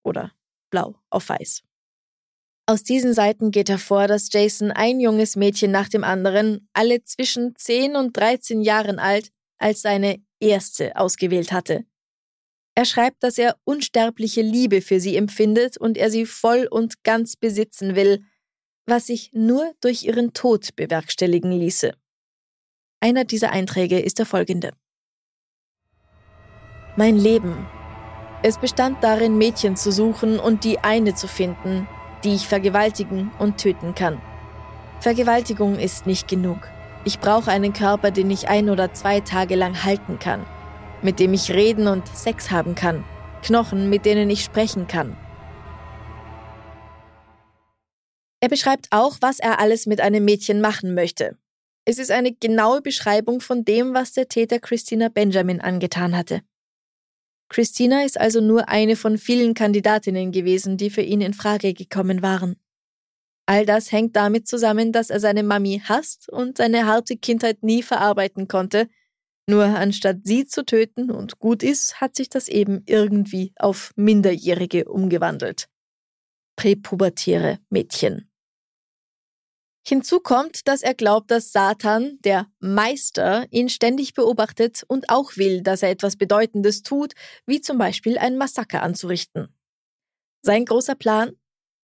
[0.07, 0.31] oder
[0.71, 1.63] blau auf weiß.
[2.69, 7.55] Aus diesen Seiten geht hervor, dass Jason ein junges Mädchen nach dem anderen, alle zwischen
[7.55, 11.85] 10 und 13 Jahren alt, als seine erste ausgewählt hatte.
[12.75, 17.35] Er schreibt, dass er unsterbliche Liebe für sie empfindet und er sie voll und ganz
[17.35, 18.23] besitzen will,
[18.85, 21.93] was sich nur durch ihren Tod bewerkstelligen ließe.
[22.99, 24.73] Einer dieser Einträge ist der folgende.
[26.97, 27.67] Mein Leben.
[28.43, 31.87] Es bestand darin, Mädchen zu suchen und die eine zu finden,
[32.23, 34.21] die ich vergewaltigen und töten kann.
[34.99, 36.59] Vergewaltigung ist nicht genug.
[37.03, 40.45] Ich brauche einen Körper, den ich ein oder zwei Tage lang halten kann,
[41.01, 43.03] mit dem ich reden und Sex haben kann,
[43.43, 45.15] Knochen, mit denen ich sprechen kann.
[48.39, 51.37] Er beschreibt auch, was er alles mit einem Mädchen machen möchte.
[51.85, 56.41] Es ist eine genaue Beschreibung von dem, was der Täter Christina Benjamin angetan hatte.
[57.49, 62.21] Christina ist also nur eine von vielen Kandidatinnen gewesen, die für ihn in Frage gekommen
[62.21, 62.57] waren.
[63.45, 67.81] All das hängt damit zusammen, dass er seine Mami hasst und seine harte Kindheit nie
[67.81, 68.89] verarbeiten konnte.
[69.49, 74.85] Nur anstatt sie zu töten und gut ist, hat sich das eben irgendwie auf Minderjährige
[74.85, 75.69] umgewandelt.
[76.57, 78.29] Präpubertäre Mädchen.
[79.87, 85.61] Hinzu kommt, dass er glaubt, dass Satan, der Meister, ihn ständig beobachtet und auch will,
[85.61, 87.13] dass er etwas Bedeutendes tut,
[87.45, 89.47] wie zum Beispiel ein Massaker anzurichten.
[90.41, 91.37] Sein großer Plan?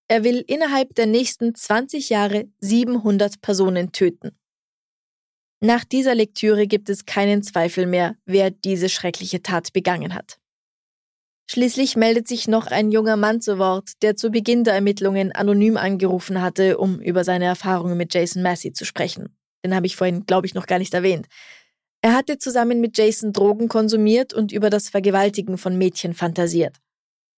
[0.09, 4.37] Er will innerhalb der nächsten 20 Jahre 700 Personen töten.
[5.61, 10.41] Nach dieser Lektüre gibt es keinen Zweifel mehr, wer diese schreckliche Tat begangen hat.
[11.49, 15.77] Schließlich meldet sich noch ein junger Mann zu Wort, der zu Beginn der Ermittlungen anonym
[15.77, 19.35] angerufen hatte, um über seine Erfahrungen mit Jason Massey zu sprechen.
[19.63, 21.27] Den habe ich vorhin, glaube ich, noch gar nicht erwähnt.
[22.01, 26.77] Er hatte zusammen mit Jason Drogen konsumiert und über das Vergewaltigen von Mädchen fantasiert.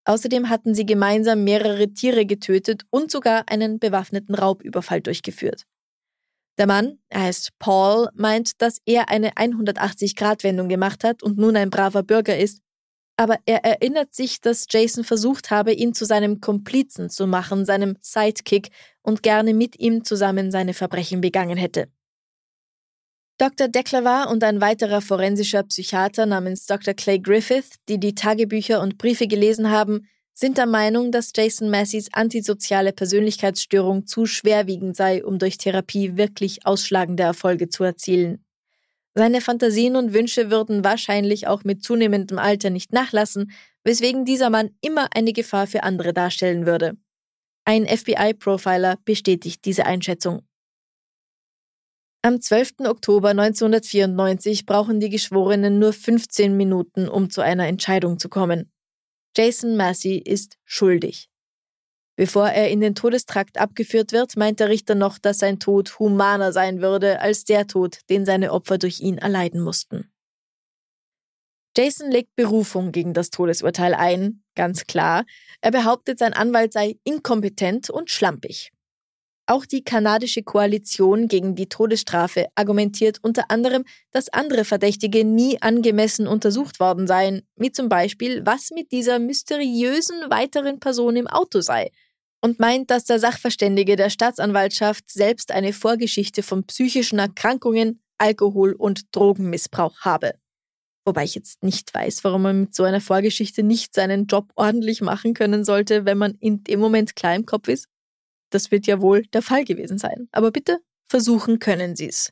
[0.06, 5.66] Außerdem hatten sie gemeinsam mehrere Tiere getötet und sogar einen bewaffneten Raubüberfall durchgeführt.
[6.58, 11.70] Der Mann, er heißt Paul, meint, dass er eine 180-Grad-Wendung gemacht hat und nun ein
[11.70, 12.62] braver Bürger ist,
[13.18, 17.98] aber er erinnert sich, dass Jason versucht habe, ihn zu seinem Komplizen zu machen, seinem
[18.02, 18.70] Sidekick
[19.02, 21.88] und gerne mit ihm zusammen seine Verbrechen begangen hätte.
[23.38, 23.68] Dr.
[23.68, 26.94] Declavar und ein weiterer forensischer Psychiater namens Dr.
[26.94, 32.14] Clay Griffith, die die Tagebücher und Briefe gelesen haben, sind der Meinung, dass Jason Masseys
[32.14, 38.45] antisoziale Persönlichkeitsstörung zu schwerwiegend sei, um durch Therapie wirklich ausschlagende Erfolge zu erzielen.
[39.18, 43.52] Seine Fantasien und Wünsche würden wahrscheinlich auch mit zunehmendem Alter nicht nachlassen,
[43.86, 46.98] weswegen dieser Mann immer eine Gefahr für andere darstellen würde.
[47.64, 50.46] Ein FBI-Profiler bestätigt diese Einschätzung.
[52.24, 52.82] Am 12.
[52.88, 58.72] Oktober 1994 brauchen die Geschworenen nur 15 Minuten, um zu einer Entscheidung zu kommen.
[59.38, 61.30] Jason Massey ist schuldig.
[62.18, 66.54] Bevor er in den Todestrakt abgeführt wird, meint der Richter noch, dass sein Tod humaner
[66.54, 70.10] sein würde als der Tod, den seine Opfer durch ihn erleiden mussten.
[71.78, 75.26] Jason legt Berufung gegen das Todesurteil ein, ganz klar.
[75.60, 78.72] Er behauptet, sein Anwalt sei inkompetent und schlampig.
[79.48, 86.28] Auch die kanadische Koalition gegen die Todesstrafe argumentiert unter anderem, dass andere Verdächtige nie angemessen
[86.28, 91.92] untersucht worden seien, wie zum Beispiel, was mit dieser mysteriösen weiteren Person im Auto sei,
[92.42, 99.16] und meint, dass der Sachverständige der Staatsanwaltschaft selbst eine Vorgeschichte von psychischen Erkrankungen, Alkohol- und
[99.16, 100.36] Drogenmissbrauch habe.
[101.06, 105.02] Wobei ich jetzt nicht weiß, warum man mit so einer Vorgeschichte nicht seinen Job ordentlich
[105.02, 107.88] machen können sollte, wenn man in dem Moment klar im Kopf ist.
[108.50, 110.28] Das wird ja wohl der Fall gewesen sein.
[110.32, 112.32] Aber bitte, versuchen können Sie es.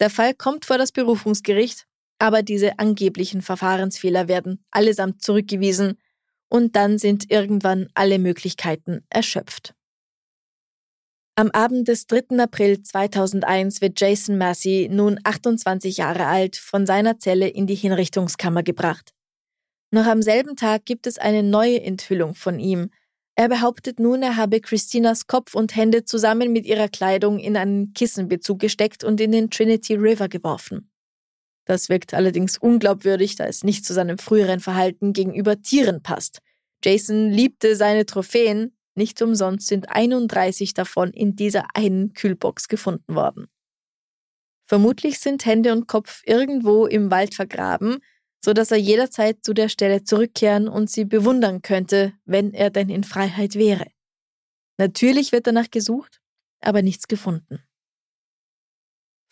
[0.00, 1.86] Der Fall kommt vor das Berufungsgericht,
[2.18, 5.98] aber diese angeblichen Verfahrensfehler werden allesamt zurückgewiesen
[6.48, 9.74] und dann sind irgendwann alle Möglichkeiten erschöpft.
[11.36, 12.38] Am Abend des 3.
[12.38, 18.62] April 2001 wird Jason Massey, nun 28 Jahre alt, von seiner Zelle in die Hinrichtungskammer
[18.62, 19.12] gebracht.
[19.90, 22.90] Noch am selben Tag gibt es eine neue Enthüllung von ihm.
[23.36, 27.92] Er behauptet nun, er habe Christinas Kopf und Hände zusammen mit ihrer Kleidung in einen
[27.94, 30.88] Kissenbezug gesteckt und in den Trinity River geworfen.
[31.64, 36.40] Das wirkt allerdings unglaubwürdig, da es nicht zu seinem früheren Verhalten gegenüber Tieren passt.
[36.84, 43.48] Jason liebte seine Trophäen, nicht umsonst sind 31 davon in dieser einen Kühlbox gefunden worden.
[44.66, 47.98] Vermutlich sind Hände und Kopf irgendwo im Wald vergraben,
[48.44, 52.90] so dass er jederzeit zu der Stelle zurückkehren und sie bewundern könnte, wenn er denn
[52.90, 53.86] in Freiheit wäre.
[54.78, 56.20] Natürlich wird danach gesucht,
[56.60, 57.62] aber nichts gefunden.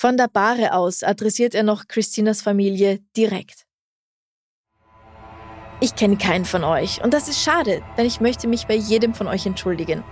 [0.02, 3.66] Von der Bahre aus adressiert er noch Christinas Familie direkt.
[5.80, 9.14] Ich kenne keinen von euch und das ist schade, denn ich möchte mich bei jedem
[9.14, 10.02] von euch entschuldigen.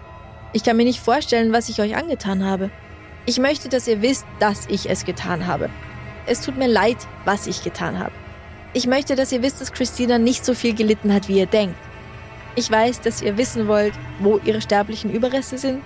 [0.52, 2.70] Ich kann mir nicht vorstellen, was ich euch angetan habe.
[3.26, 5.68] Ich möchte, dass ihr wisst, dass ich es getan habe.
[6.24, 8.12] Es tut mir leid, was ich getan habe.
[8.74, 11.74] Ich möchte, dass ihr wisst, dass Christina nicht so viel gelitten hat, wie ihr denkt.
[12.54, 15.82] Ich weiß, dass ihr wissen wollt, wo ihre sterblichen Überreste sind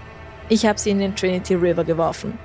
[0.50, 2.38] Ich habe sie in den Trinity River geworfen.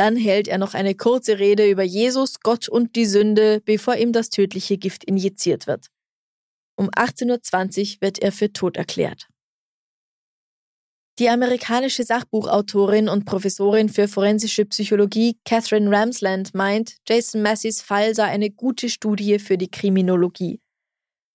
[0.00, 4.14] Dann hält er noch eine kurze Rede über Jesus, Gott und die Sünde, bevor ihm
[4.14, 5.88] das tödliche Gift injiziert wird.
[6.74, 9.28] Um 18.20 Uhr wird er für tot erklärt.
[11.18, 18.24] Die amerikanische Sachbuchautorin und Professorin für forensische Psychologie Catherine Ramsland meint, Jason Masseys Fall sei
[18.24, 20.62] eine gute Studie für die Kriminologie.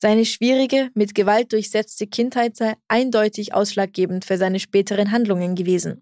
[0.02, 6.02] Seine schwierige, mit Gewalt durchsetzte Kindheit sei eindeutig ausschlaggebend für seine späteren Handlungen gewesen.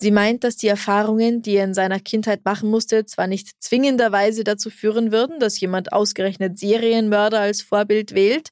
[0.00, 4.44] Sie meint, dass die Erfahrungen, die er in seiner Kindheit machen musste, zwar nicht zwingenderweise
[4.44, 8.50] dazu führen würden, dass jemand ausgerechnet Serienmörder als Vorbild wählt.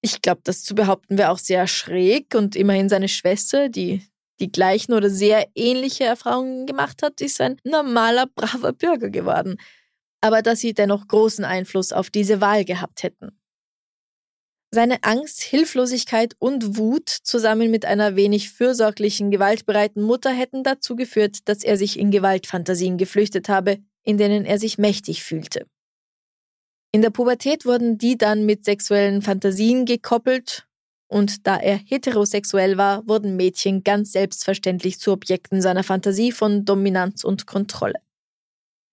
[0.00, 4.02] Ich glaube, das zu behaupten wäre auch sehr schräg und immerhin seine Schwester, die
[4.40, 9.56] die gleichen oder sehr ähnliche Erfahrungen gemacht hat, ist ein normaler, braver Bürger geworden.
[10.20, 13.38] Aber dass sie dennoch großen Einfluss auf diese Wahl gehabt hätten.
[14.76, 21.48] Seine Angst, Hilflosigkeit und Wut zusammen mit einer wenig fürsorglichen, gewaltbereiten Mutter hätten dazu geführt,
[21.48, 25.64] dass er sich in Gewaltfantasien geflüchtet habe, in denen er sich mächtig fühlte.
[26.92, 30.66] In der Pubertät wurden die dann mit sexuellen Fantasien gekoppelt
[31.08, 37.24] und da er heterosexuell war, wurden Mädchen ganz selbstverständlich zu Objekten seiner Fantasie von Dominanz
[37.24, 38.00] und Kontrolle.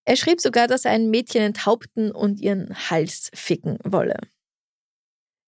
[0.06, 4.16] Er schrieb sogar, dass er ein Mädchen enthaupten und ihren Hals ficken wolle.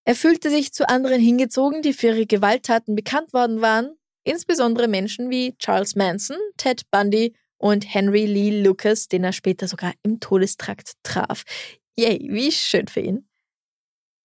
[0.08, 5.32] Er fühlte sich zu anderen hingezogen, die für ihre Gewalttaten bekannt worden waren, insbesondere Menschen
[5.32, 10.93] wie Charles Manson, Ted Bundy und Henry Lee Lucas, den er später sogar im Todestrakt
[11.01, 11.43] traf.
[11.97, 13.28] Yay, wie schön für ihn.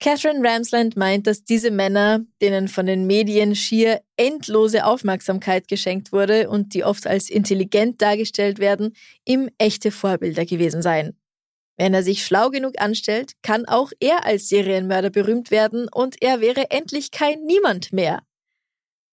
[0.00, 6.48] Catherine Ramsland meint, dass diese Männer, denen von den Medien schier endlose Aufmerksamkeit geschenkt wurde
[6.48, 8.94] und die oft als intelligent dargestellt werden,
[9.26, 11.19] ihm echte Vorbilder gewesen seien.
[11.80, 16.42] Wenn er sich schlau genug anstellt, kann auch er als Serienmörder berühmt werden und er
[16.42, 18.22] wäre endlich kein Niemand mehr.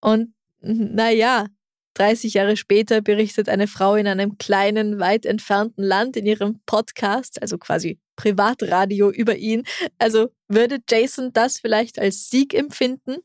[0.01, 1.45] Und naja,
[1.93, 7.41] 30 Jahre später berichtet eine Frau in einem kleinen, weit entfernten Land in ihrem Podcast,
[7.41, 9.63] also quasi Privatradio über ihn.
[9.97, 13.19] Also würde Jason das vielleicht als Sieg empfinden?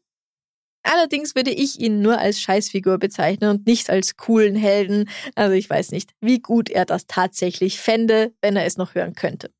[0.82, 5.08] Allerdings würde ich ihn nur als Scheißfigur bezeichnen und nicht als coolen Helden.
[5.34, 9.14] Also ich weiß nicht, wie gut er das tatsächlich fände, wenn er es noch hören
[9.14, 9.52] könnte.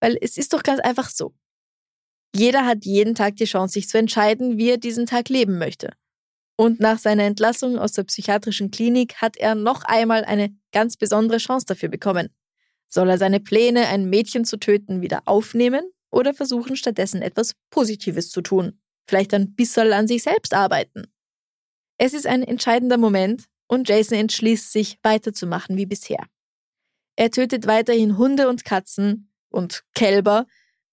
[0.00, 1.34] Weil es ist doch ganz einfach so.
[2.34, 5.90] Jeder hat jeden Tag die Chance, sich zu entscheiden, wie er diesen Tag leben möchte.
[6.56, 11.38] Und nach seiner Entlassung aus der psychiatrischen Klinik hat er noch einmal eine ganz besondere
[11.38, 12.30] Chance dafür bekommen.
[12.88, 18.30] Soll er seine Pläne, ein Mädchen zu töten, wieder aufnehmen oder versuchen, stattdessen etwas Positives
[18.30, 18.81] zu tun?
[19.06, 21.12] Vielleicht ein bisschen an sich selbst arbeiten.
[21.98, 26.26] Es ist ein entscheidender Moment und Jason entschließt sich weiterzumachen wie bisher.
[27.16, 30.46] Er tötet weiterhin Hunde und Katzen und Kälber,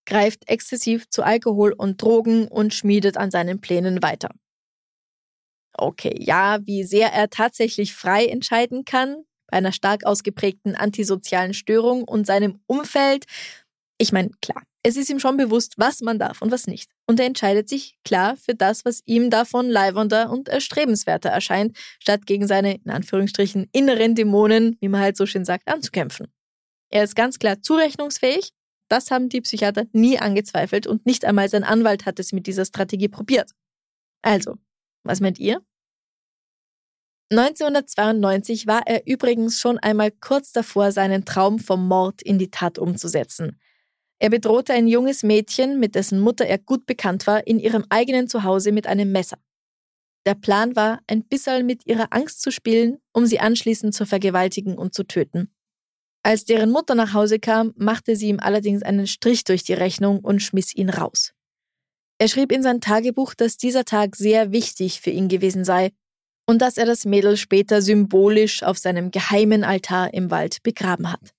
[0.05, 4.29] greift exzessiv zu Alkohol und Drogen und schmiedet an seinen Plänen weiter.
[5.73, 12.03] Okay, ja, wie sehr er tatsächlich frei entscheiden kann, bei einer stark ausgeprägten antisozialen Störung
[12.03, 13.25] und seinem Umfeld.
[13.97, 16.91] Ich meine, klar, es ist ihm schon bewusst, was man darf und was nicht.
[17.05, 22.25] Und er entscheidet sich klar für das, was ihm davon leibender und erstrebenswerter erscheint, statt
[22.25, 26.27] gegen seine, in Anführungsstrichen, inneren Dämonen, wie man halt so schön sagt, anzukämpfen.
[26.89, 28.51] Er ist ganz klar zurechnungsfähig.
[28.87, 32.65] Das haben die Psychiater nie angezweifelt und nicht einmal sein Anwalt hat es mit dieser
[32.65, 33.51] Strategie probiert.
[34.21, 34.57] Also,
[35.03, 35.61] was meint ihr?
[37.31, 42.79] 1992 war er übrigens schon einmal kurz davor, seinen Traum vom Mord in die Tat
[42.79, 43.59] umzusetzen.
[44.19, 48.27] Er bedrohte ein junges Mädchen, mit dessen Mutter er gut bekannt war, in ihrem eigenen
[48.27, 49.37] Zuhause mit einem Messer.
[50.25, 54.77] Der Plan war, ein bisschen mit ihrer Angst zu spielen, um sie anschließend zu vergewaltigen
[54.77, 55.49] und zu töten.
[56.21, 60.19] Als deren Mutter nach Hause kam, machte sie ihm allerdings einen Strich durch die Rechnung
[60.19, 61.33] und schmiss ihn raus.
[62.17, 65.91] Er schrieb in sein Tagebuch, dass dieser Tag sehr wichtig für ihn gewesen sei
[66.45, 71.33] und dass er das Mädel später symbolisch auf seinem geheimen Altar im Wald begraben hat.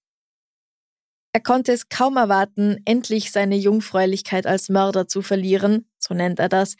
[1.32, 6.48] Er konnte es kaum erwarten, endlich seine Jungfräulichkeit als Mörder zu verlieren, so nennt er
[6.48, 6.76] das,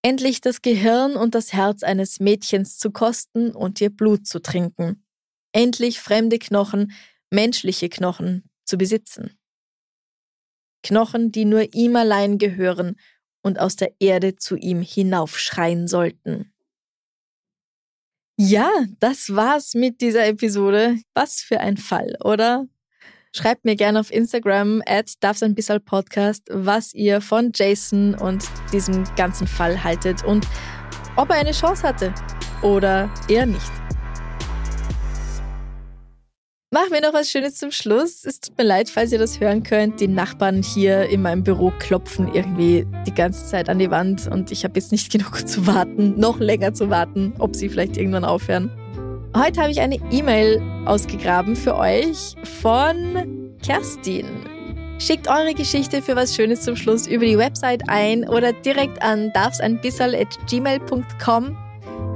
[0.00, 5.04] endlich das Gehirn und das Herz eines Mädchens zu kosten und ihr Blut zu trinken,
[5.52, 6.92] endlich fremde Knochen,
[7.30, 9.38] menschliche Knochen zu besitzen.
[10.82, 12.96] Knochen, die nur ihm allein gehören
[13.42, 16.52] und aus der Erde zu ihm hinaufschreien sollten.
[18.38, 20.98] Ja, das war's mit dieser Episode.
[21.14, 22.66] Was für ein Fall, oder?
[23.34, 25.14] Schreibt mir gerne auf Instagram at
[25.86, 30.46] Podcast, was ihr von Jason und diesem ganzen Fall haltet und
[31.16, 32.12] ob er eine Chance hatte
[32.62, 33.72] oder eher nicht.
[36.70, 38.24] Machen wir noch was Schönes zum Schluss.
[38.24, 40.00] Es tut mir leid, falls ihr das hören könnt.
[40.00, 44.50] Die Nachbarn hier in meinem Büro klopfen irgendwie die ganze Zeit an die Wand und
[44.50, 48.24] ich habe jetzt nicht genug zu warten, noch länger zu warten, ob sie vielleicht irgendwann
[48.24, 48.70] aufhören.
[49.34, 54.26] Heute habe ich eine E-Mail ausgegraben für euch von Kerstin.
[54.98, 59.32] Schickt eure Geschichte für was Schönes zum Schluss über die Website ein oder direkt an
[59.32, 61.56] darfseinbisserl.gmail.com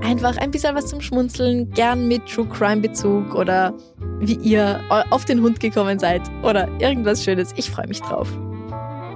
[0.03, 3.73] einfach ein bisschen was zum Schmunzeln, gern mit True Crime Bezug oder
[4.21, 7.55] wie ihr auf den Hund gekommen seid oder irgendwas Schönes.
[7.57, 8.29] Ich freue mich drauf.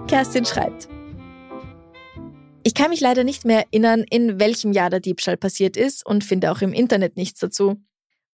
[0.09, 0.89] Kerstin schreibt.
[2.63, 6.25] Ich kann mich leider nicht mehr erinnern, in welchem Jahr der Diebstahl passiert ist und
[6.25, 7.77] finde auch im Internet nichts dazu.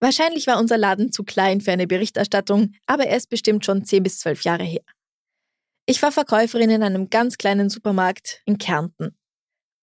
[0.01, 4.03] Wahrscheinlich war unser Laden zu klein für eine Berichterstattung, aber er ist bestimmt schon 10
[4.03, 4.83] bis 12 Jahre her.
[5.87, 9.17] Ich war Verkäuferin in einem ganz kleinen Supermarkt in Kärnten.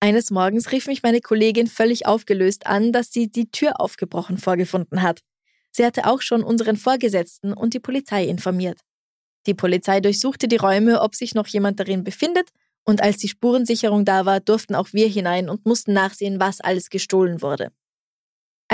[0.01, 5.01] Eines Morgens rief mich meine Kollegin völlig aufgelöst an, dass sie die Tür aufgebrochen vorgefunden
[5.01, 5.21] hat.
[5.71, 8.81] Sie hatte auch schon unseren Vorgesetzten und die Polizei informiert.
[9.47, 12.49] Die Polizei durchsuchte die Räume, ob sich noch jemand darin befindet,
[12.85, 16.89] und als die Spurensicherung da war, durften auch wir hinein und mussten nachsehen, was alles
[16.89, 17.71] gestohlen wurde.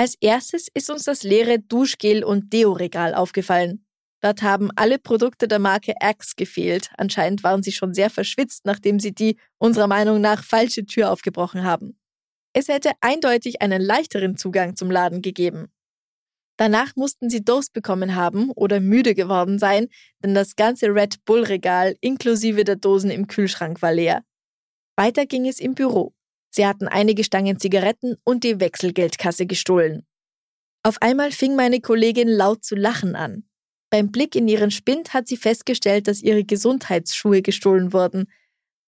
[0.00, 3.84] Als erstes ist uns das leere Duschgel- und Deo-Regal aufgefallen.
[4.22, 6.90] Dort haben alle Produkte der Marke Axe gefehlt.
[6.96, 11.64] Anscheinend waren sie schon sehr verschwitzt, nachdem sie die, unserer Meinung nach, falsche Tür aufgebrochen
[11.64, 12.00] haben.
[12.54, 15.70] Es hätte eindeutig einen leichteren Zugang zum Laden gegeben.
[16.56, 19.88] Danach mussten sie Durst bekommen haben oder müde geworden sein,
[20.24, 24.24] denn das ganze Red Bull Regal inklusive der Dosen im Kühlschrank war leer.
[24.96, 26.14] Weiter ging es im Büro.
[26.50, 30.06] Sie hatten einige Stangen Zigaretten und die Wechselgeldkasse gestohlen.
[30.82, 33.44] Auf einmal fing meine Kollegin laut zu lachen an.
[33.90, 38.26] Beim Blick in ihren Spind hat sie festgestellt, dass ihre Gesundheitsschuhe gestohlen wurden.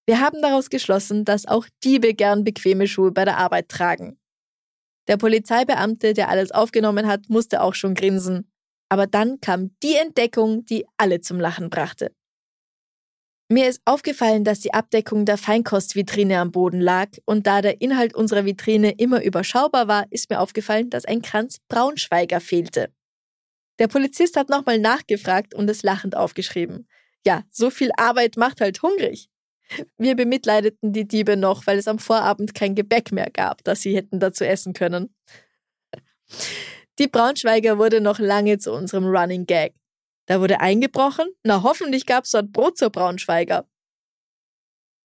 [0.06, 4.18] Wir haben daraus geschlossen, dass auch Diebe gern bequeme Schuhe bei der Arbeit tragen.
[5.08, 8.50] Der Polizeibeamte, der alles aufgenommen hat, musste auch schon grinsen.
[8.88, 12.14] Aber dann kam die Entdeckung, die alle zum Lachen brachte.
[13.53, 18.14] Mir ist aufgefallen, dass die Abdeckung der Feinkostvitrine am Boden lag und da der Inhalt
[18.14, 22.88] unserer Vitrine immer überschaubar war, ist mir aufgefallen, dass ein Kranz Braunschweiger fehlte.
[23.78, 26.88] Der Polizist hat nochmal nachgefragt und es lachend aufgeschrieben.
[27.26, 29.28] Ja, so viel Arbeit macht halt hungrig.
[29.98, 33.94] Wir bemitleideten die Diebe noch, weil es am Vorabend kein Gebäck mehr gab, das sie
[33.94, 35.14] hätten dazu essen können.
[36.98, 39.74] Die Braunschweiger wurde noch lange zu unserem Running Gag.
[40.32, 43.68] Da wurde eingebrochen, na hoffentlich gab's dort Brot zur Braunschweiger.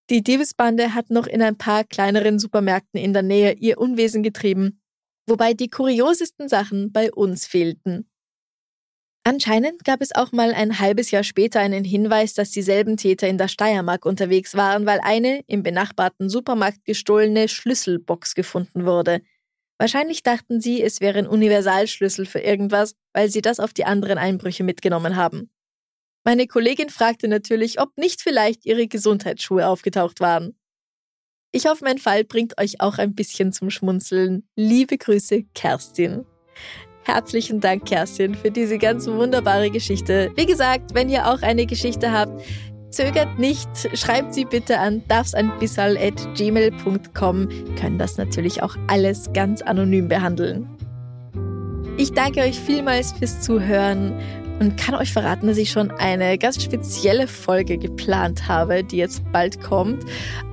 [0.09, 4.82] Die Diebesbande hat noch in ein paar kleineren Supermärkten in der Nähe ihr Unwesen getrieben,
[5.28, 8.09] wobei die kuriosesten Sachen bei uns fehlten.
[9.25, 13.38] Anscheinend gab es auch mal ein halbes Jahr später einen Hinweis, dass dieselben Täter in
[13.38, 19.19] der Steiermark unterwegs waren, weil eine im benachbarten Supermarkt gestohlene Schlüsselbox gefunden wurde.
[19.80, 24.17] Wahrscheinlich dachten sie, es wäre ein Universalschlüssel für irgendwas, weil sie das auf die anderen
[24.17, 25.51] Einbrüche mitgenommen haben.
[26.23, 30.57] Meine Kollegin fragte natürlich, ob nicht vielleicht ihre Gesundheitsschuhe aufgetaucht waren.
[31.53, 34.47] Ich hoffe, mein Fall bringt euch auch ein bisschen zum Schmunzeln.
[34.55, 36.25] Liebe Grüße, Kerstin.
[37.03, 40.30] Herzlichen Dank, Kerstin, für diese ganz wunderbare Geschichte.
[40.36, 42.43] Wie gesagt, wenn ihr auch eine Geschichte habt,
[42.90, 47.50] zögert nicht, schreibt sie bitte an darfsanbissal.gmail.com.
[47.80, 50.70] Können das natürlich auch alles ganz anonym behandeln.
[51.98, 54.14] Ich danke euch vielmals fürs Zuhören
[54.60, 59.24] und kann euch verraten, dass ich schon eine ganz spezielle Folge geplant habe, die jetzt
[59.32, 60.04] bald kommt,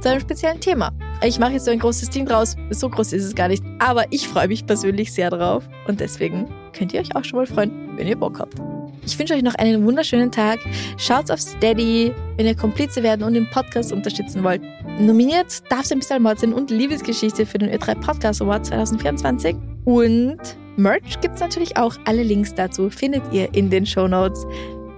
[0.01, 0.93] zu einem speziellen Thema.
[1.23, 2.57] Ich mache jetzt so ein großes Ding draus.
[2.71, 3.65] So groß ist es gar nicht.
[3.79, 5.69] Aber ich freue mich persönlich sehr drauf.
[5.87, 8.74] Und deswegen könnt ihr euch auch schon mal freuen, wenn ihr Bock habt.
[9.07, 10.61] Ich wünsche euch noch einen wunderschönen Tag.
[10.97, 14.63] Schaut auf Steady, wenn ihr Komplize werden und den Podcast unterstützen wollt.
[14.99, 19.57] Nominiert darf ein bisschen Mord sein und Liebesgeschichte für den Ö3 Podcast Award 2024.
[19.85, 20.39] Und
[20.77, 21.97] Merch gibt es natürlich auch.
[22.05, 24.47] Alle Links dazu findet ihr in den Show Notes.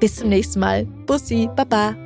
[0.01, 0.85] Bis zum nächsten Mal.
[1.07, 2.06] Bussi, Baba.